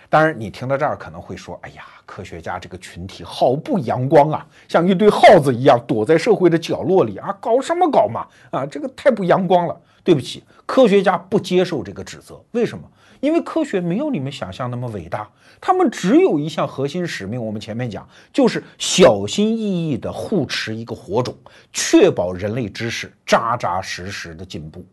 [0.09, 8.27] 当然，你听到这儿可能会说：“哎呀，科学家这个群体好不阳光啊，像一堆耗子一样躲在社会的角落里啊，搞什么搞嘛？
[8.49, 12.43] 啊，这个太不阳光了。”对不起，科学家不接受这个指责。
[12.51, 12.83] 为什么？
[13.19, 17.43] 因为科学没有你们想象那么伟大，他们只有一项核心使命。
[17.43, 21.35] 我们前面讲，就是小心翼翼地护持一个火种，
[21.71, 24.83] 确保人类知识扎扎实实的进步。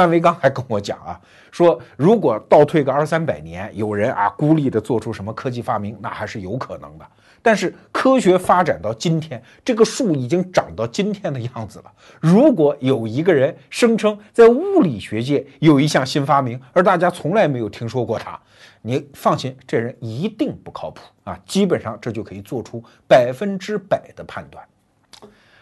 [0.00, 7.06] 万维刚还跟我讲啊，说如果倒退个二三百年，有人啊孤立的做出什么科技发明，那还是有可能的。
[7.42, 11.92] 但是科学发展到今天，这个树已经长到今天的样子了。
[12.18, 18.40] 如果有一个人声称在物理学界有一项新发明，而大家从来没有听说过他，
[18.80, 21.38] 你放心，这人一定不靠谱啊！
[21.44, 24.64] 基本上这就可以做出百分之百的判断。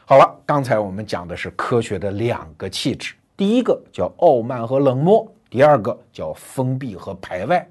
[0.04, 3.14] 好了，刚才我们讲的是科学的两个气质。
[3.38, 7.70] 第一个叫傲慢和冷漠，第二个叫封闭和排外。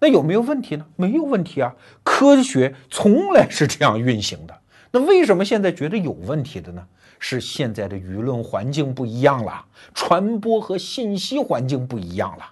[0.00, 0.86] 那有没有问题呢？
[0.96, 4.58] 没有问题啊，科学从来是这样运行的。
[4.90, 6.82] 那为什么现在觉得有问题的呢？
[7.18, 12.44] 是现在的舆论环境不一样了，传播和信息环境不一样了。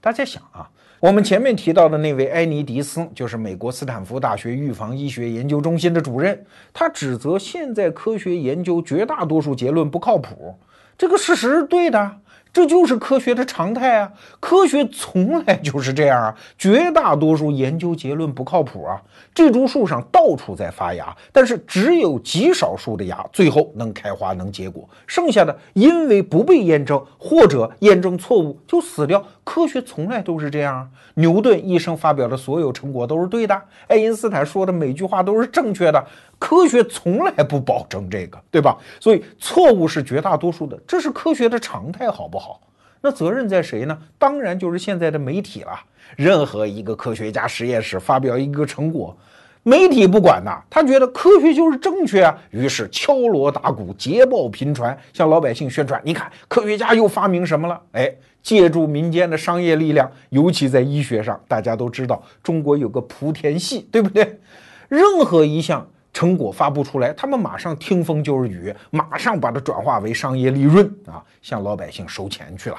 [0.00, 10.54] 大家想啊，我们前面提到的那位埃尼迪斯，就是美国斯坦福大学预防医学研究中心的主任，他指责现在科学研究绝大多数结论不靠谱。
[11.00, 12.16] 这个事实是对的，
[12.52, 14.12] 这就是科学的常态啊！
[14.38, 19.00] 科学从来就是这样啊，绝大多数研究结论不靠谱啊。
[19.32, 29.24] 这株树上到处在发芽，但是只有极少数的芽最后能开花能结果，剩下的因为不被验证或者验证错误就死掉。
[29.42, 30.86] 科学从来都是这样啊。
[31.14, 36.04] 牛顿一生发表的所有成果都是对的，爱因斯坦说的每句话都是正确的。
[36.40, 38.76] 科学从来不保证这个，对吧？
[38.98, 42.60] 所以错误是绝大多数的，这是科学的常态，好不好？
[43.02, 43.96] 那责任在谁呢？
[44.18, 45.72] 当然就是现在的媒体了。
[46.16, 49.16] 任何一个科学家实验室发表一个成果，
[49.62, 56.00] 媒体不管呐，他觉得科学就是正确啊，于是敲锣打鼓、捷报频传，向老百姓宣传。
[56.04, 57.80] 你看，科学家又发明什么了？
[57.92, 58.10] 哎，
[58.42, 64.40] 借助民间的商业力量，尤其在医学上，大家都知道中国有个莆田系，对不对？
[64.88, 65.86] 任何一项。
[66.12, 72.76] 成果发布出来，他们马上听风就是雨，马上把它转化为商业利润啊，向老百姓收钱去了。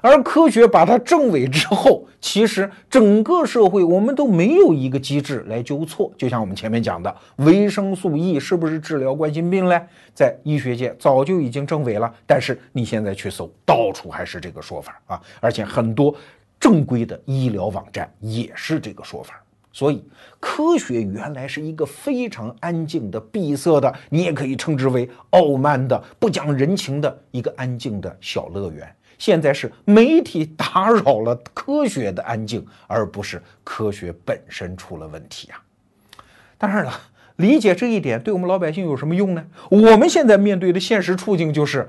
[0.00, 6.08] 而科学把它证伪之后，其实整个社会我们都没有一个机制来纠错。
[6.16, 9.82] 就像我们前面讲的，维生素 E 是不是治疗冠心病嘞？
[10.14, 16.14] 在医学界早就已经证伪了，但是你现在去搜，到处还是这个说法啊，而且很多
[16.60, 19.42] 正规的医疗网站也是这个说法。
[19.78, 20.02] 所以，
[20.40, 28.92] 科学原来是一个非常安静的、闭塞的，你也可以称之为傲慢的、不讲人情的一个安静的小乐园。
[29.18, 35.62] 现在是媒体打扰了科学的安静，而不是科学本身出了问题啊！
[36.58, 36.92] 当然了，
[37.36, 39.46] 理解这一点对我们老百姓有什么用呢？
[39.70, 41.88] 我们现在面对的现实处境就是，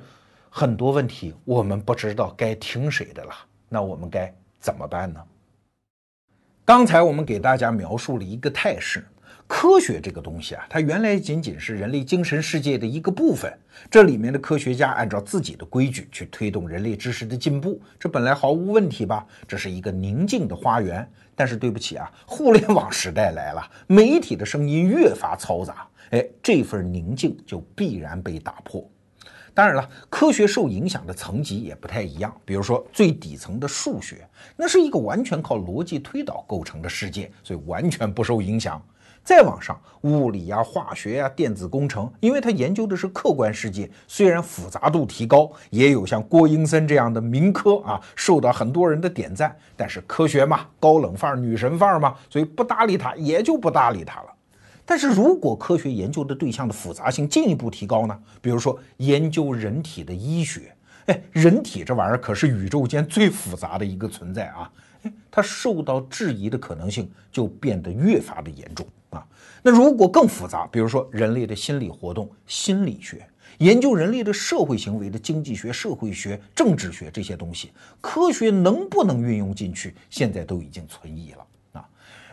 [0.51, 3.31] 很多问题我们不知道该听谁的了，
[3.67, 5.19] 那我们该怎么办呢？
[6.69, 9.03] 刚才我们给大家描述了一个态势，
[9.47, 13.51] 科学这个东西啊，它原来仅仅是人类精神世界的一个部分。
[13.89, 19.25] 这里面的科学家按照自己的规矩去推动人类知识的进步，这本来毫无问题吧？
[19.47, 21.03] 这是一个宁静的花园。
[21.35, 28.87] 但是对不起啊， 互联网时代来了，媒体的声音越发嘈杂，哎，这份宁静就必然被打破。
[29.53, 32.33] 当然了，科学受影响的层级也不太一样。
[32.45, 38.81] 比如说，最底层的数学，那是一个完全靠逻辑推导构成的世界，所以完全不受影响。
[39.21, 49.55] 再往上，物理呀、化学呀、电子工程，因为它研究的是客观世界，虽然复杂度提高，也有像郭英森这样的名科啊，受到很多人的点赞。
[49.75, 54.33] 但是科学嘛，高冷范儿、女神范儿嘛，所以不搭理他，也就不搭理他了。
[54.89, 58.19] 但是如果科学研究的对象的复杂性进一步提高呢？
[58.41, 60.75] 比如说研究人体的医学，
[61.05, 64.71] 哎，人体这玩意儿可是宇宙间最复杂的一个存在啊。
[65.03, 69.23] 哎它受到质疑的可能性就变得越发的严重啊。
[69.61, 73.23] 那如果更复杂，比如说人类的心理活动、心理学，
[73.59, 77.69] 研究人类的社会行为的经济学、社会学、政治学这些东西，
[78.01, 81.45] 科学能不能运用进去，现在都已经存疑了。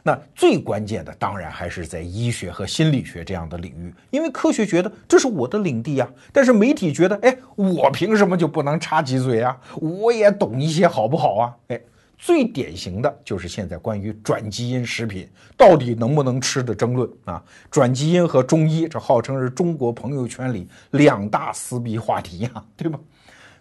[0.06, 9.58] 那最关键的当然还是在医学和心理学这样的领域，因为科学觉得这是我的领地呀，但是媒体觉得，哎，我凭什么就不能插几嘴啊？
[9.74, 11.56] 我也懂一些，好不好啊？
[11.66, 11.80] 哎。
[12.18, 22.98] 最典型的就是现在关于转基因食品到底能不能吃的争论啊，转基因和中医，这号称是中国朋友圈里两大撕逼话题呀，对吧？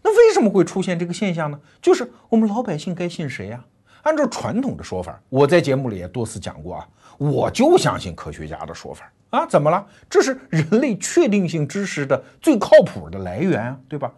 [0.02, 1.60] 那为什么会出现这个现象呢？
[1.82, 3.66] 就是我们老百姓该信谁呀？
[4.06, 6.88] 按照传统的说法，我在节目里也多次讲过啊，
[7.18, 9.84] 我就相信科学家的说法啊，怎么了？
[10.08, 14.12] 这是人类确定性知识的最靠谱的来源啊，对吧？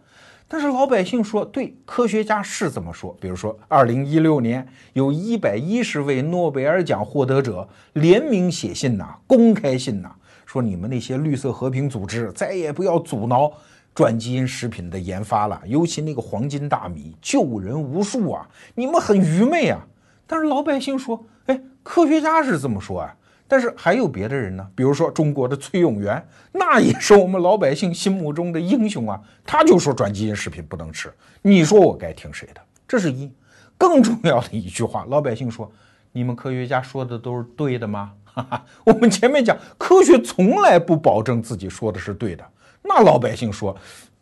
[0.46, 3.16] 但是老百姓说，对科学家是这么说。
[3.22, 10.12] 比如说，二零一六年有一百一十位诺贝尔奖获得者联名写信呐，公开信呐，
[10.46, 13.50] 说你们那些绿色和平组织再也不要阻挠
[13.98, 19.80] 转基因食品的研发了，尤其那个黄金大米救人无数啊，你们很愚昧啊。
[20.28, 23.16] 但是老百姓说，哎，科学家是这么说啊。
[23.48, 29.20] 但是还有别的人呢，比如说中国的崔永元，那也是我们老百姓心目中的英雄啊。
[29.44, 32.62] 他就说转基因食品不能吃，你说我该听谁的？
[32.88, 33.32] 这是一。
[33.80, 35.72] 更重要的一句话，老百姓说：
[36.12, 38.12] 你们科学家说的都是对的吗？
[38.26, 42.46] 哈哈，我们前面讲科学从来不保证自己说的是对的。
[42.88, 43.76] 那老百姓说，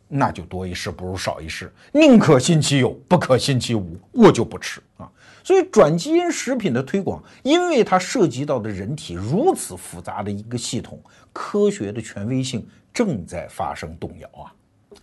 [0.07, 5.09] 那就多一事不如少一事，宁可信其有，不可信其无，我就不吃啊。
[5.43, 10.99] 所以，转基因食品的推广，因为它涉及到的人体如此复杂的一个系统，
[11.31, 14.53] 科学的权威性正在发生动摇啊！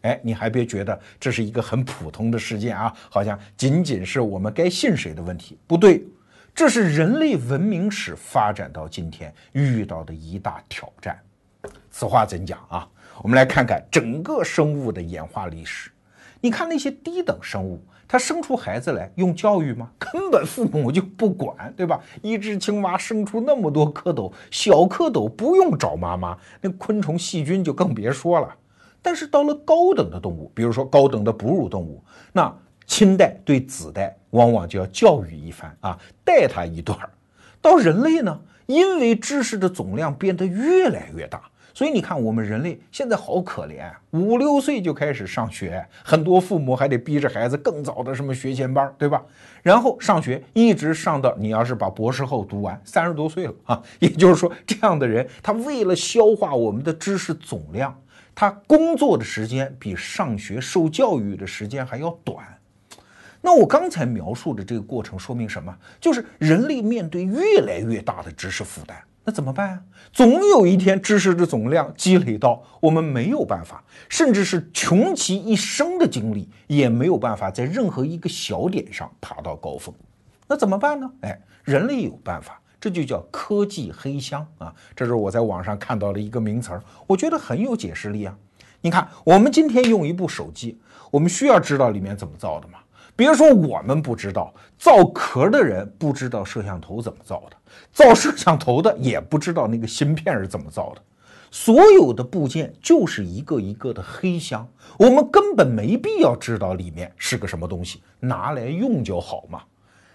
[0.00, 5.56] 哎，你还别觉得这是一个很普通的事件啊，好像仅仅是我们该信谁的问题。
[5.66, 6.04] 不对，
[6.52, 11.16] 这是人类文明史发展到今天遇到的一大挑战。
[11.88, 12.88] 此话怎讲啊？
[13.22, 15.90] 我们来看看整个生物的演化历史。
[16.40, 17.80] 你看那些低等生物。
[18.08, 19.90] 它生出孩子来用教育吗？
[19.98, 21.98] 根本父母就不管，对吧？
[22.20, 28.54] 一只青蛙生出那么多蝌蚪，小蝌蚪不用找妈妈，那昆虫、细菌就更别说了。
[29.00, 32.04] 但是到了高等的动物，比如说高等的哺乳动物，
[32.34, 32.54] 那
[32.84, 37.08] 亲代对子代往往就要教育一番啊，带他一段儿。
[37.62, 41.40] 到人类呢，因为知识的总量变得越来越大。
[41.74, 49.22] 所以你看，我们人类现在好可怜，五六岁就开始上学，很多父母还得逼着孩子更早的什么学前班，对吧？
[49.62, 57.98] 然后上学一直上到你要是把博士后读完，三十多岁了啊， 也就是说，这样的人他为了消化我们的知识总量，
[58.34, 62.44] 他工作的时间比上学受教育的时间还要短。
[63.40, 65.76] 那我刚才描述的这个过程说明什么？
[66.00, 68.96] 就是人类面对越来越大的知识负担。
[69.24, 69.82] 那怎么办啊？
[70.12, 79.94] 总有一天，知识的总量积累到我们没有办法，甚至是穷其一生的精力也没有办法在任何一个小点上爬到高峰。
[80.48, 81.08] 那怎么办呢？
[81.20, 84.74] 哎，人类有办法，这就叫科技黑箱啊！
[84.96, 88.36] 这是我在网上看到的一个名词儿，我觉得很有解释力啊。
[88.80, 90.80] 你看，我们今天用一部手机，
[91.12, 92.80] 我们需要知道里面怎么造的吗？
[93.22, 97.56] 别说我们不知道，造壳的人不知道摄像头怎么造的，
[97.92, 101.00] 造摄像头的也不知道那个芯片是怎么造的。
[101.52, 104.66] 所有的部件就是一个一个的黑箱，
[104.98, 109.62] 我们根本没必要知道里面是个什么东西，拿来用就好嘛。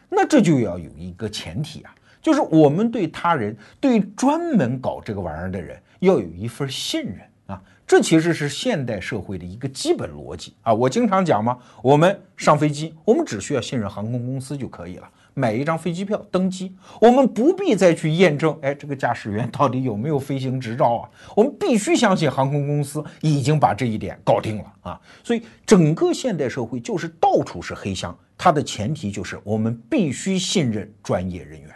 [0.10, 7.20] 那这就要有一个前提啊，就是我们对他人、对专门搞这个玩意儿的人要有一份信任。
[7.88, 10.73] 这其实是现代社会的一个基本逻辑啊！
[10.73, 21.09] 我经常讲嘛，我们上飞机，我们只需要信任航空公司就可以了，买一张飞机票登机，我们不必再去验证，哎，这个驾驶员到底有没有飞行执照啊？
[21.33, 24.99] 我们必须相信航空公司已经把这一点搞定了啊！
[25.23, 31.69] 所以整个现代社会就是到处是黑箱，它的前提就是我们必须信任专业人员。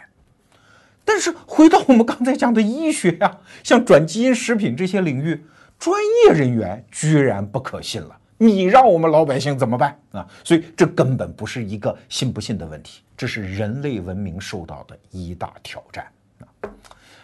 [1.06, 5.46] 但是回到我们刚才讲的医学呀，像转基因食品这些领域。
[5.82, 10.24] 专业人员居然不可信了，你让我们老百姓怎么办啊？
[10.44, 16.06] 所以这根本不是一个信不信的问题，这是人类文明受到的一大挑战
[16.38, 16.70] 啊！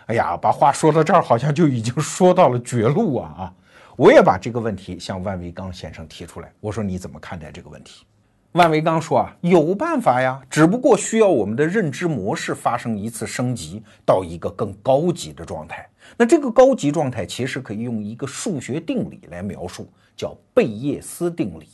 [0.07, 3.55] 哎呀，把话说到这儿，好像就已经说到了绝路啊啊！
[3.95, 8.05] 我也把这个问题向万维刚先生提出来，我说你怎么看待这个问题？
[8.53, 15.86] 万维钢说啊，有办法呀，只不过需要我们的认知模式发生一次升级到一个更高级的状态。
[16.16, 19.86] 那这个高级状态其实可以用一个数学定理来描述，
[20.16, 21.68] 叫贝叶斯定理。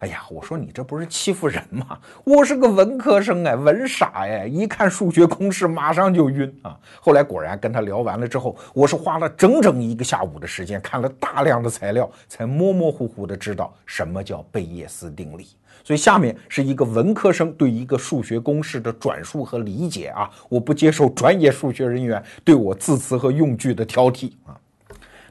[0.00, 1.98] 哎呀，我说你这不是欺负人吗？
[2.24, 6.74] 我是个文科生哎，文傻哎，一看数学公式马上就晕啊。
[7.02, 15.48] 后来果然跟他聊完了之后，我是花了整整一个下午的时间，看了大量的材料，才模模糊糊的知道什么叫贝叶斯定理。
[15.84, 24.59] 所以下面是一个文科生对一个数学公式的转述和理解啊，我不接受专业数学人员对我字词和用句的挑剔啊。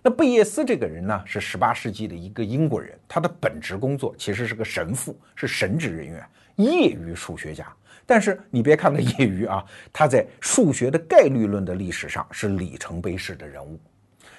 [0.10, 7.72] 那贝叶斯这个人呢，是十八世纪的一个英国人，他的本职工作其实是个神父，是神职人员，业余数学家。
[8.08, 13.80] 但是你别看他业余啊，他在数学的概率论的历史上是里程碑式的人物。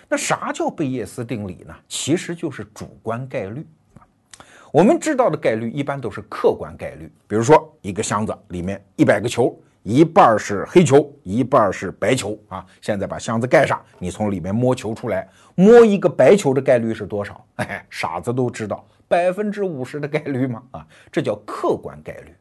[0.08, 1.72] 那啥叫贝叶斯定理呢？
[1.86, 3.64] 其实就是主观概率。
[4.72, 9.56] 我们知道的概率一般都是客观概率，比如说一个箱子里面一百个球。
[9.82, 12.64] 一半是黑球，一半是白球啊！
[12.82, 17.42] 现在把箱子盖上，你从里面摸球出来，摸一个白球的概率是多少？
[17.56, 20.62] 哎，傻子都知道，百分之五十的概率吗？
[20.72, 22.34] 啊，这叫客观概率。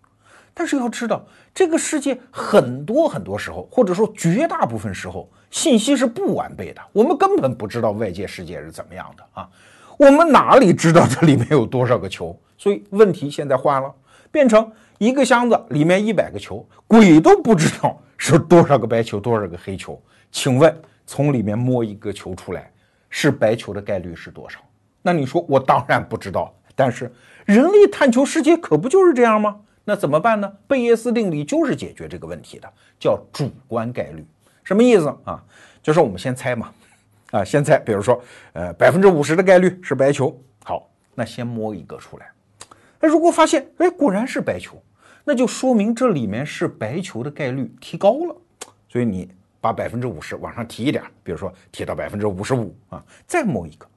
[0.53, 9.49] 但是要知道，这个世界很多很多时候，或者说绝大部分时候，信息是不完备的，我们根本不知道外界世界是怎么样的啊！
[9.97, 12.37] 我们哪里知道这里面有多少个球？
[12.57, 13.89] 所以问题现在换了，
[14.29, 14.69] 变成。
[14.99, 19.99] 一个箱子里面一百个球，鬼都不知道是多少个白球，多少个黑球。
[20.29, 20.77] 请问
[21.07, 22.69] 从里面摸一个球出来，
[23.09, 24.59] 是白球的概率是多少？
[25.01, 26.53] 那你说我当然不知道。
[26.75, 27.11] 但是
[27.45, 29.61] 人类探求世界可不就是这样吗？
[29.85, 30.51] 那怎么办呢？
[30.67, 32.69] 贝叶斯定理就是解决这个问题的，
[32.99, 34.25] 叫主观概率。
[34.65, 35.41] 什么意思啊？
[35.81, 36.71] 就是我们先猜嘛，
[37.31, 38.21] 啊，先猜，比如说，
[38.51, 40.37] 呃，百分之五十的概率是白球。
[40.65, 42.29] 好，那先摸一个出来。
[42.99, 44.81] 哎，如果发现，哎，果然是白球。
[45.29, 48.35] 那就说明这里面是白球的概率提高了，
[48.87, 49.29] 所以你
[49.61, 53.87] 把百分之五十往上提一点，比如说提到百分之五十五啊，再摸一个，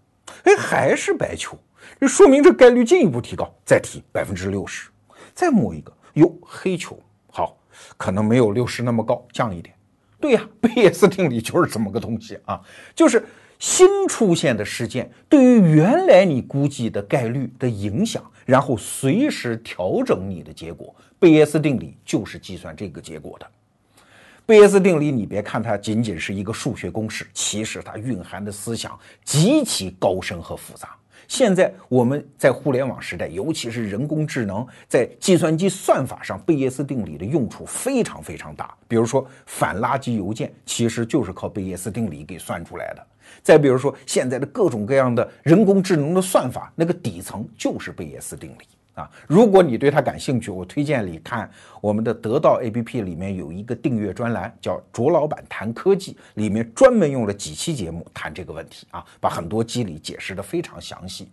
[0.45, 1.57] 哎，还是白球，
[1.99, 4.91] 这说明这概率进一步提高，再提百分之六十，
[5.33, 7.57] 再摸一个，哟，黑球，好，
[7.97, 9.75] 可能没有六十那么高，降一点。
[10.21, 12.61] 对呀，贝叶斯定理就是这么个东西啊，
[12.95, 13.25] 就是
[13.63, 20.93] 新出现的事件对于原来你估计的概率的影响，然后随时调整你的结果。
[21.17, 23.47] 贝叶斯定理就是计算这个结果的。
[24.45, 30.97] 贝叶斯定理，你别看它仅仅是一个数学公式，其实它蕴含的思想极其高深和复杂。
[31.29, 38.77] 现在我们在互联网时代，尤其是人工智能在计算机算法上，贝叶斯定理的用处非常非常大。
[38.89, 43.07] 比如说反垃圾邮件，其实就是靠贝叶斯定理给算出来的。
[43.43, 48.65] 再比如说现在的各种各样的人工智能的算法，那个底层就是贝叶斯定理。
[48.95, 61.27] 啊，如果你对它感兴趣，我推荐你看我们的得到 APP 里面有一个订阅专栏，叫卓老板谈科技，里面专门用了几期节目谈这个问题啊，把很多机理解释的非常详细。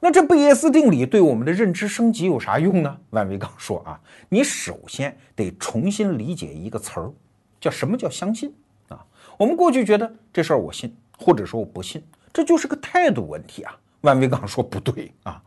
[0.00, 2.96] 那这贝叶斯定理对我们的认知升级有啥用呢？
[3.10, 4.00] 万维刚说啊，
[4.30, 7.12] 你首先得重新理解一个词儿，
[7.60, 8.50] 叫什么叫相信
[8.88, 9.04] 啊？
[9.36, 12.02] 我们过去觉得这事儿我信，或者说我不信，
[12.32, 13.74] 这就是个态度问题啊。
[14.02, 15.40] 万维刚说不对啊。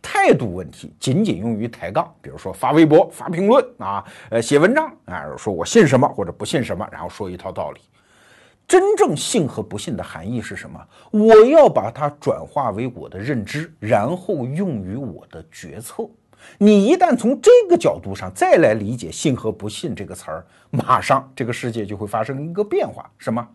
[0.00, 7.80] 态度问题仅仅用于抬杠，比如说发微博、发评论啊，呃，写文章啊，说我信什么或者不信什么，然后说一套道理。
[8.68, 10.80] 真正信和不信的含义是什么？
[11.10, 16.08] 我要把它转化为我的认知，然后用于我的决策。
[16.58, 23.46] 你一旦从这个角度上再来理解“信”和“不信”这个词儿，马上这个世界就会发生一个变化，什么？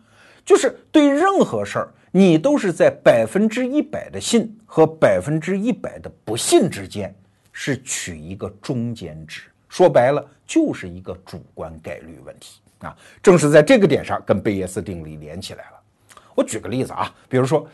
[0.45, 1.93] 就是对任何事儿。
[2.15, 7.11] 你都是在百分之一百的信和百分之一百的不信之间，
[7.51, 9.41] 是取一个中间值。
[9.67, 12.95] 说白了，就是一个主观概率问题啊。
[13.23, 16.19] 正是在这个点上，跟贝叶斯定理连起来了。
[16.35, 17.67] 我举个例子啊，比如说，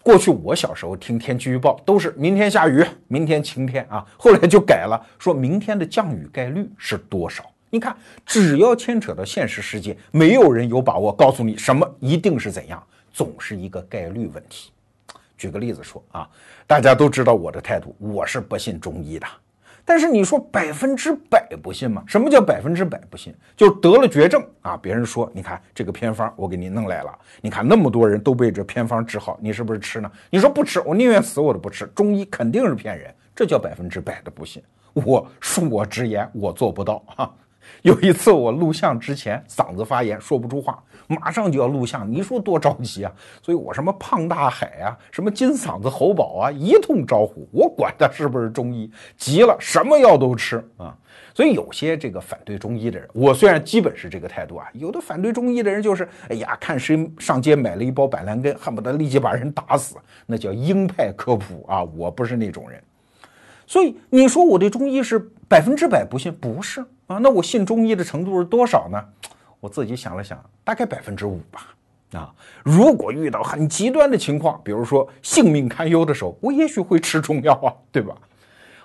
[0.00, 7.44] 过去我小时候听天气预报都是明天下雨，明天晴天啊，后来就改了，说明天的降雨概率是多少。
[7.74, 12.80] 你看，只要牵扯到现实世界，没有人有把握告诉你什么一定是怎样。
[13.12, 14.70] 总是一个概率问题。
[15.36, 16.30] 举个例子说啊，
[16.68, 19.26] 大家都知道我的态度，我是不信中医的。
[19.84, 22.04] 但是你说百分之百不信吗？
[22.06, 23.34] 什么叫百分之百不信？
[23.56, 30.08] 就得了绝症啊，别人说你看这个偏方我给你弄来了，你看那么多人都被这偏方治好，你是不是吃呢？
[30.30, 31.86] 你说不吃，我宁愿死我都不吃。
[31.88, 34.62] 中医肯定是骗人，这叫百分之百的不信。
[34.92, 37.28] 我恕我直言，我做不到啊。
[37.82, 43.12] 有一次我录像之前嗓子发炎说不出话，马上就要录像，你说多着急啊！
[43.42, 50.96] 所以我什么胖大海啊，什么金嗓子喉宝啊，一通招呼，我管他是不是中医，急了什么药都吃啊！
[51.34, 59.96] 所以有些这个反对中医的人，我虽然基本是这个态度啊，有的反对中医的人就是，哎呀，看谁上街买了一包板蓝根，恨不得立即把人打死，
[60.26, 61.82] 那叫鹰派科普啊！
[61.82, 62.82] 我不是那种人。
[63.66, 67.18] 所以你说我对中医是百分之百不信，不是啊？
[67.18, 69.02] 那我信中医的程度是多少呢？
[69.60, 71.74] 我自己想了想，大概百分之五吧。
[72.12, 72.32] 啊，
[72.62, 78.14] 如果遇到很极端的情况，比如说性命堪忧的时候，我也许会吃中药啊，对吧？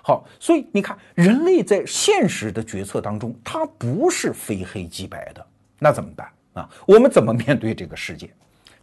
[0.02, 5.46] 好，所以你看，人类在现实的决策当中，它不是非黑即白的，
[5.78, 6.68] 那怎么办啊？
[6.86, 8.28] 我们怎么面对这个世界？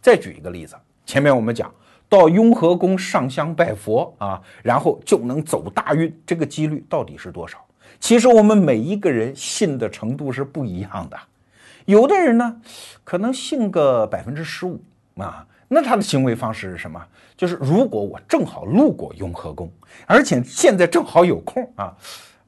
[0.00, 1.72] 再举一个例子，前面我们讲。
[2.10, 7.62] 到雍和宫上香拜佛啊，然后就能走大运，这个几率到底是多少？
[8.00, 11.18] 其实我们每一个人信的程度是不一样的。
[11.84, 12.60] 有的人呢，
[13.04, 14.80] 可能信个百分之十五
[15.16, 17.02] 啊，那他的行为方式是什么？
[17.36, 19.70] 就是如果我正好路过雍和宫，
[20.06, 21.96] 而且现在正好有空啊，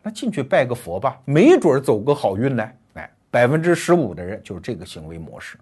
[0.02, 2.76] 那进去拜个佛吧，没准走个好运来。
[2.94, 5.56] 哎，百分之十五的人就是这个行为模式。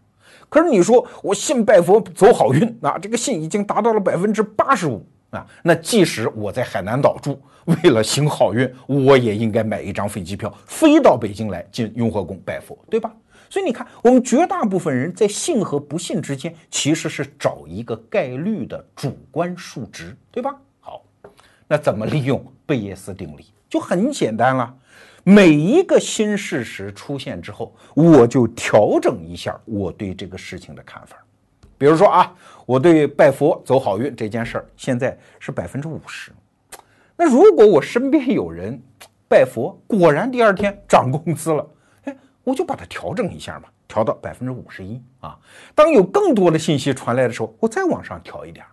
[0.49, 5.47] 可是你说我信拜佛走好运啊，这个信已经达到了百分之八十五啊。
[5.63, 13.13] 那即使我在海南岛住，为了行好运，我也应该买一张飞机票飞到北京来进雍和宫拜佛，对吧？
[13.51, 20.55] 所以你看，我们绝大部分人在信和不信之间，其实是找一个概率的主观数值，对吧？
[20.81, 21.03] 好，
[21.67, 23.47] 那怎么利用贝叶斯定理？
[23.69, 24.75] 就很简单了。
[25.25, 31.17] 每一个新事实出现之后，我就调整一下我对这个事情的看法。
[31.79, 32.35] 比如说啊，
[32.67, 36.33] 我对拜佛走好运这件事儿，现在是百分之五十。
[37.17, 38.81] 那如果我身边有人
[39.29, 41.67] 拜佛，果然第二天涨工资了，
[42.05, 45.39] 哎，我就把它调整一下嘛，调到百分之五十一啊。
[45.75, 48.65] 当有更多的信息传来的时候，我再往上调一点。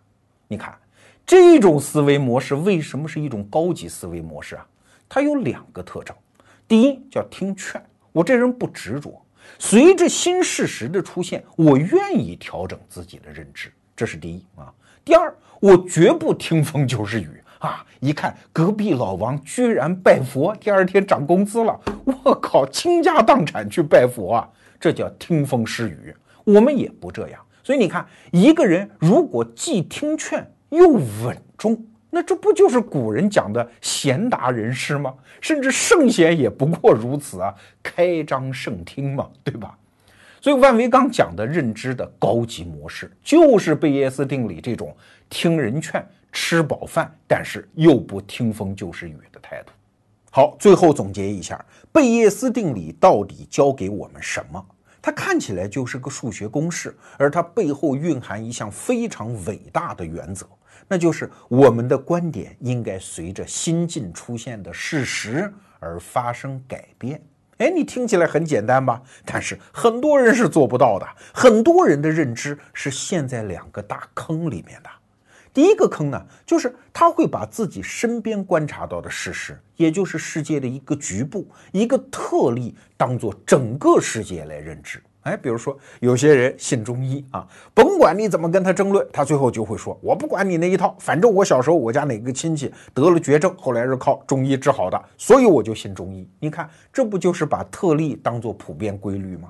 [0.47, 0.77] 你看，
[1.25, 4.67] 这种思维模式为什么是一种高级思维模式啊？
[5.09, 6.15] 它有两个特征。
[6.67, 9.24] 第一叫听劝，我这人不执着，
[9.57, 14.73] 随着新事实的出现，我愿意调整自己的认知，这是第一啊。
[15.03, 17.29] 第二，我绝不听风就是雨
[17.59, 17.85] 啊！
[17.99, 24.49] 一看隔壁老王居然拜佛，第二天涨工资了，我靠，倾家荡产去拜佛啊！
[24.79, 26.13] 这叫听风是雨。
[26.43, 31.85] 我们也不这样，所以你看，一个人如果既听劝又稳重。
[32.16, 35.13] 那这不就是古人讲的贤达人士吗？
[35.41, 37.53] 甚至圣贤也不过如此啊，
[37.84, 39.78] 开张圣听嘛，对吧？
[40.39, 44.95] 所以万维刚讲的认知的高级模式，就是贝叶斯定理这种
[45.30, 46.01] 听人劝、
[46.32, 49.74] 吃饱饭，但是又不听风就是雨的态度。
[50.32, 54.66] 好，最后总结一下，贝叶斯定理到底教给我们什么？
[55.01, 60.47] 它看起来就是个数学公式，而它背后蕴含一项非常伟大的原则。
[60.88, 67.21] 那就是我们的观点应该随着新近出现的事实而发生改变。
[67.57, 69.01] 哎，你听起来很简单吧？
[69.25, 71.07] 但是很多人是做不到的。
[71.33, 74.89] 很多人的认知是陷在两个大坑里面的。
[75.53, 85.01] 第一个坑呢，就是他会把自己身边观察到的事实，也就是世界的一个局部、一个特例，当做整个世界来认知。
[85.26, 99.49] 哎，比如说有些人信中医啊，甭管你怎么跟他争论，他最后就会说：“我不管你那一套，反正我小时候我家哪个亲戚得了绝症，后来是靠中医治好的，所以我就信中医。”你看，这不就是把特例当做普遍规律吗？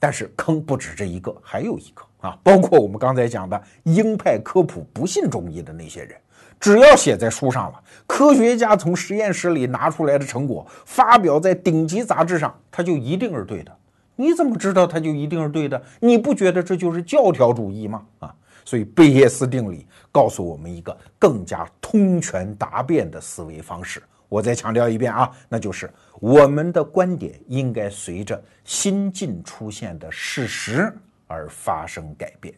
[0.00, 6.18] 但是坑不止这一个，还有一个啊，包括我们刚才讲的鹰派科普不信中医的那些人，
[6.58, 13.70] 只要写在书上了，科学家从实验室里拿出来的成果发表在顶级杂志上，他就一定是对的。
[14.16, 15.80] 你怎么知道它就一定是对的？
[16.00, 18.04] 你不觉得这就是教条主义吗？
[18.18, 24.02] 啊，所以贝叶斯定理告诉我们一个更加通权达变的思维方式。
[24.28, 25.88] 我再强调一遍啊，那就是
[26.18, 30.92] 我们的观点应该随着新近出现的事实
[31.28, 32.52] 而发生改变。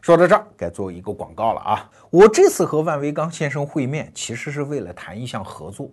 [0.00, 1.90] 说到这儿，该做一个广告了啊！
[2.08, 5.90] 我这次和万维刚先生会面，其实是为了谈一项合作。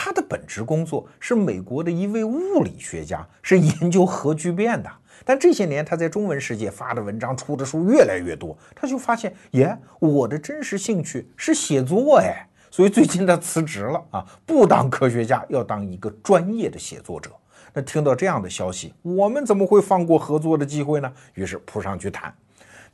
[0.00, 4.88] 他的本职工作是美国的一位物理学家，是研究核聚变的。
[5.24, 17.32] 但这些年他在中文世界发的文章、出的书越来越多，他就发现，耶，我的真实兴趣是写作，哎， 所以最近他辞职了啊，不当科学家，要当一个专业的写作者。
[17.74, 21.12] 那听到这样的消息，我们怎么会放过合作的机会呢？
[21.34, 22.32] 于是扑上去谈。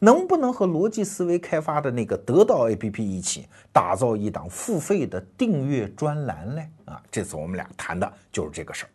[0.05, 6.63] 能不能和逻辑思维开发的那个得到 APP 一起打造一档付费的订阅专栏呢？
[6.85, 8.89] 啊，这次我们俩谈的就是这个事儿。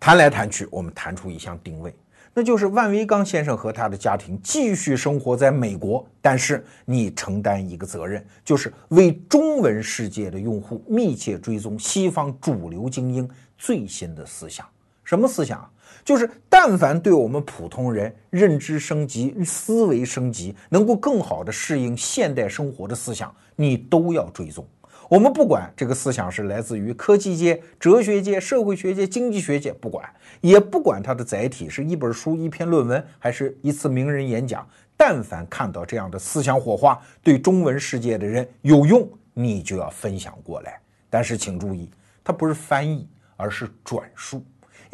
[0.00, 1.94] 谈来谈去，我们谈出一项定位，
[2.34, 14.66] 那就是万维钢先生和他的家庭继续生活在美国，但是你承担一个责任，就是为中文世界的用户密切追踪西方主流精英最新的思想。
[15.04, 15.60] 什么思想？
[15.60, 15.70] 啊
[16.04, 24.66] 就是但凡对我们普通人认知升级、思维升级，能够更好的适应现代生活的思想，你都要追踪。
[25.08, 30.08] 我们不管这个思想是来自于科技界、哲学界、社会学界、经济学界，不管，
[30.40, 34.66] 也不管它的载体是一本书、一篇论文，还是一次名人演讲。
[34.96, 40.80] 但凡看到这样的思想火花对中文世界的人有用，你就要分享过来。
[41.10, 41.90] 但是请注意，
[42.22, 44.42] 它不是翻译，而是转述。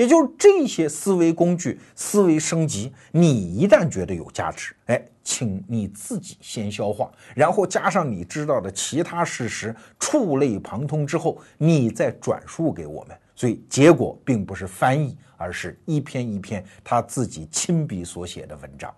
[0.00, 13.16] 也就是这些思维工具、思维升级，你一旦觉得有价值，哎，请你自己先消化，然后加上你知道的其他事实，触类旁通之后，你再转述给我们。
[13.34, 18.90] 所以结果并不是翻译，而是一篇一篇他自己亲笔所写的文章。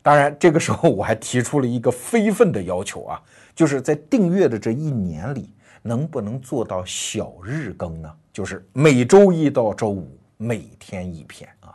[0.00, 3.22] 当然，这个时候我还提出了一个非分的要求啊，
[3.54, 5.50] 就是在订阅的这一年里，
[5.86, 8.12] 能不能做到小日更呢？
[8.32, 11.74] 就是每周一到周五每天一篇啊，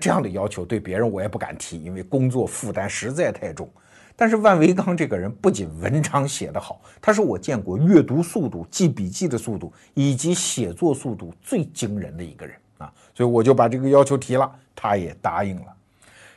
[0.00, 3.68] 这样的要求对别人我也不敢提，因为工作负担实在太重。
[4.14, 15.74] 但是万维刚这个人不仅文章写得好，他是我见过阅读速度、记笔记的速度以及写作速度最惊人的一个人啊，所以我就把这个要求提了，他也答应了。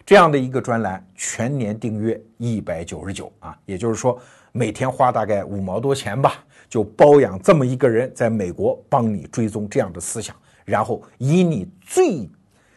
[0.06, 6.46] 这样的一个专栏，全年订阅一百九十九啊，也就是说每天花大概五毛多钱吧。
[6.70, 12.30] 就包养这么一个人，在美国帮你追踪这样的思想，然后以你最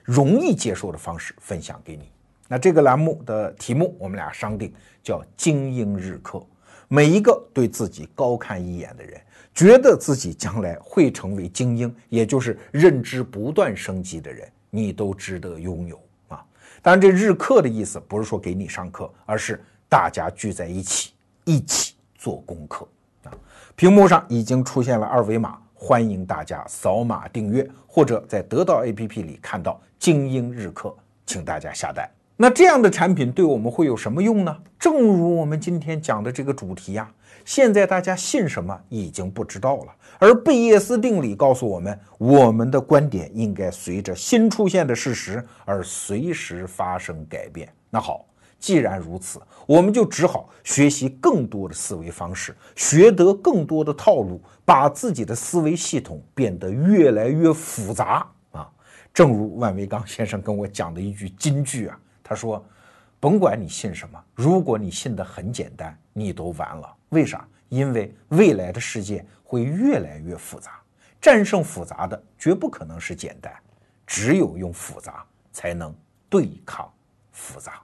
[0.05, 2.11] 容易接受的方式分享给你。
[2.49, 4.73] 那这个栏目的题目我们俩商定，
[5.03, 6.43] 叫“精英日课”。
[6.89, 9.21] 每一个对自己高看一眼的人，
[9.55, 16.01] 觉得自己将来会成为精英，也就是认知不断升级的人，你都值得拥有！
[16.89, 21.13] 当然，这日课的意思不是说给你上课，而是大家聚在一起，
[21.45, 22.89] 一起做功课
[23.25, 23.33] 啊。
[23.77, 32.09] 屏幕上已经出现了二维码，欢迎大家扫码订阅，或者在得到 APP 里看到精英日课，请大家下单。
[32.39, 34.57] 那这样的产品对我们会有什么用呢？
[34.79, 37.13] 正如我们今天讲的这个主题呀，
[37.45, 47.73] 现在大家信什么已经不知道了，而贝叶斯定理告诉我们，我们的观点应该随着新出现的事实而随时发生改变。
[47.91, 48.25] 那好。
[48.61, 58.69] 既然如此，我们就只好学习更多的思维方式，学得更多的套路，把自己的思维系统变得越来越复杂啊！
[59.15, 62.61] 正如万维刚先生跟我讲的一句金句啊，他说
[63.21, 66.93] ：“甭管你信什么，如果你信得很简单，你都完了。
[67.11, 67.47] 为啥？
[67.69, 70.79] 因为未来的世界会越来越复杂，
[71.23, 73.51] 战胜复杂的绝不可能是简单，
[74.07, 75.97] 只有用复杂才能
[76.29, 76.93] 对抗
[77.33, 77.83] 复杂。”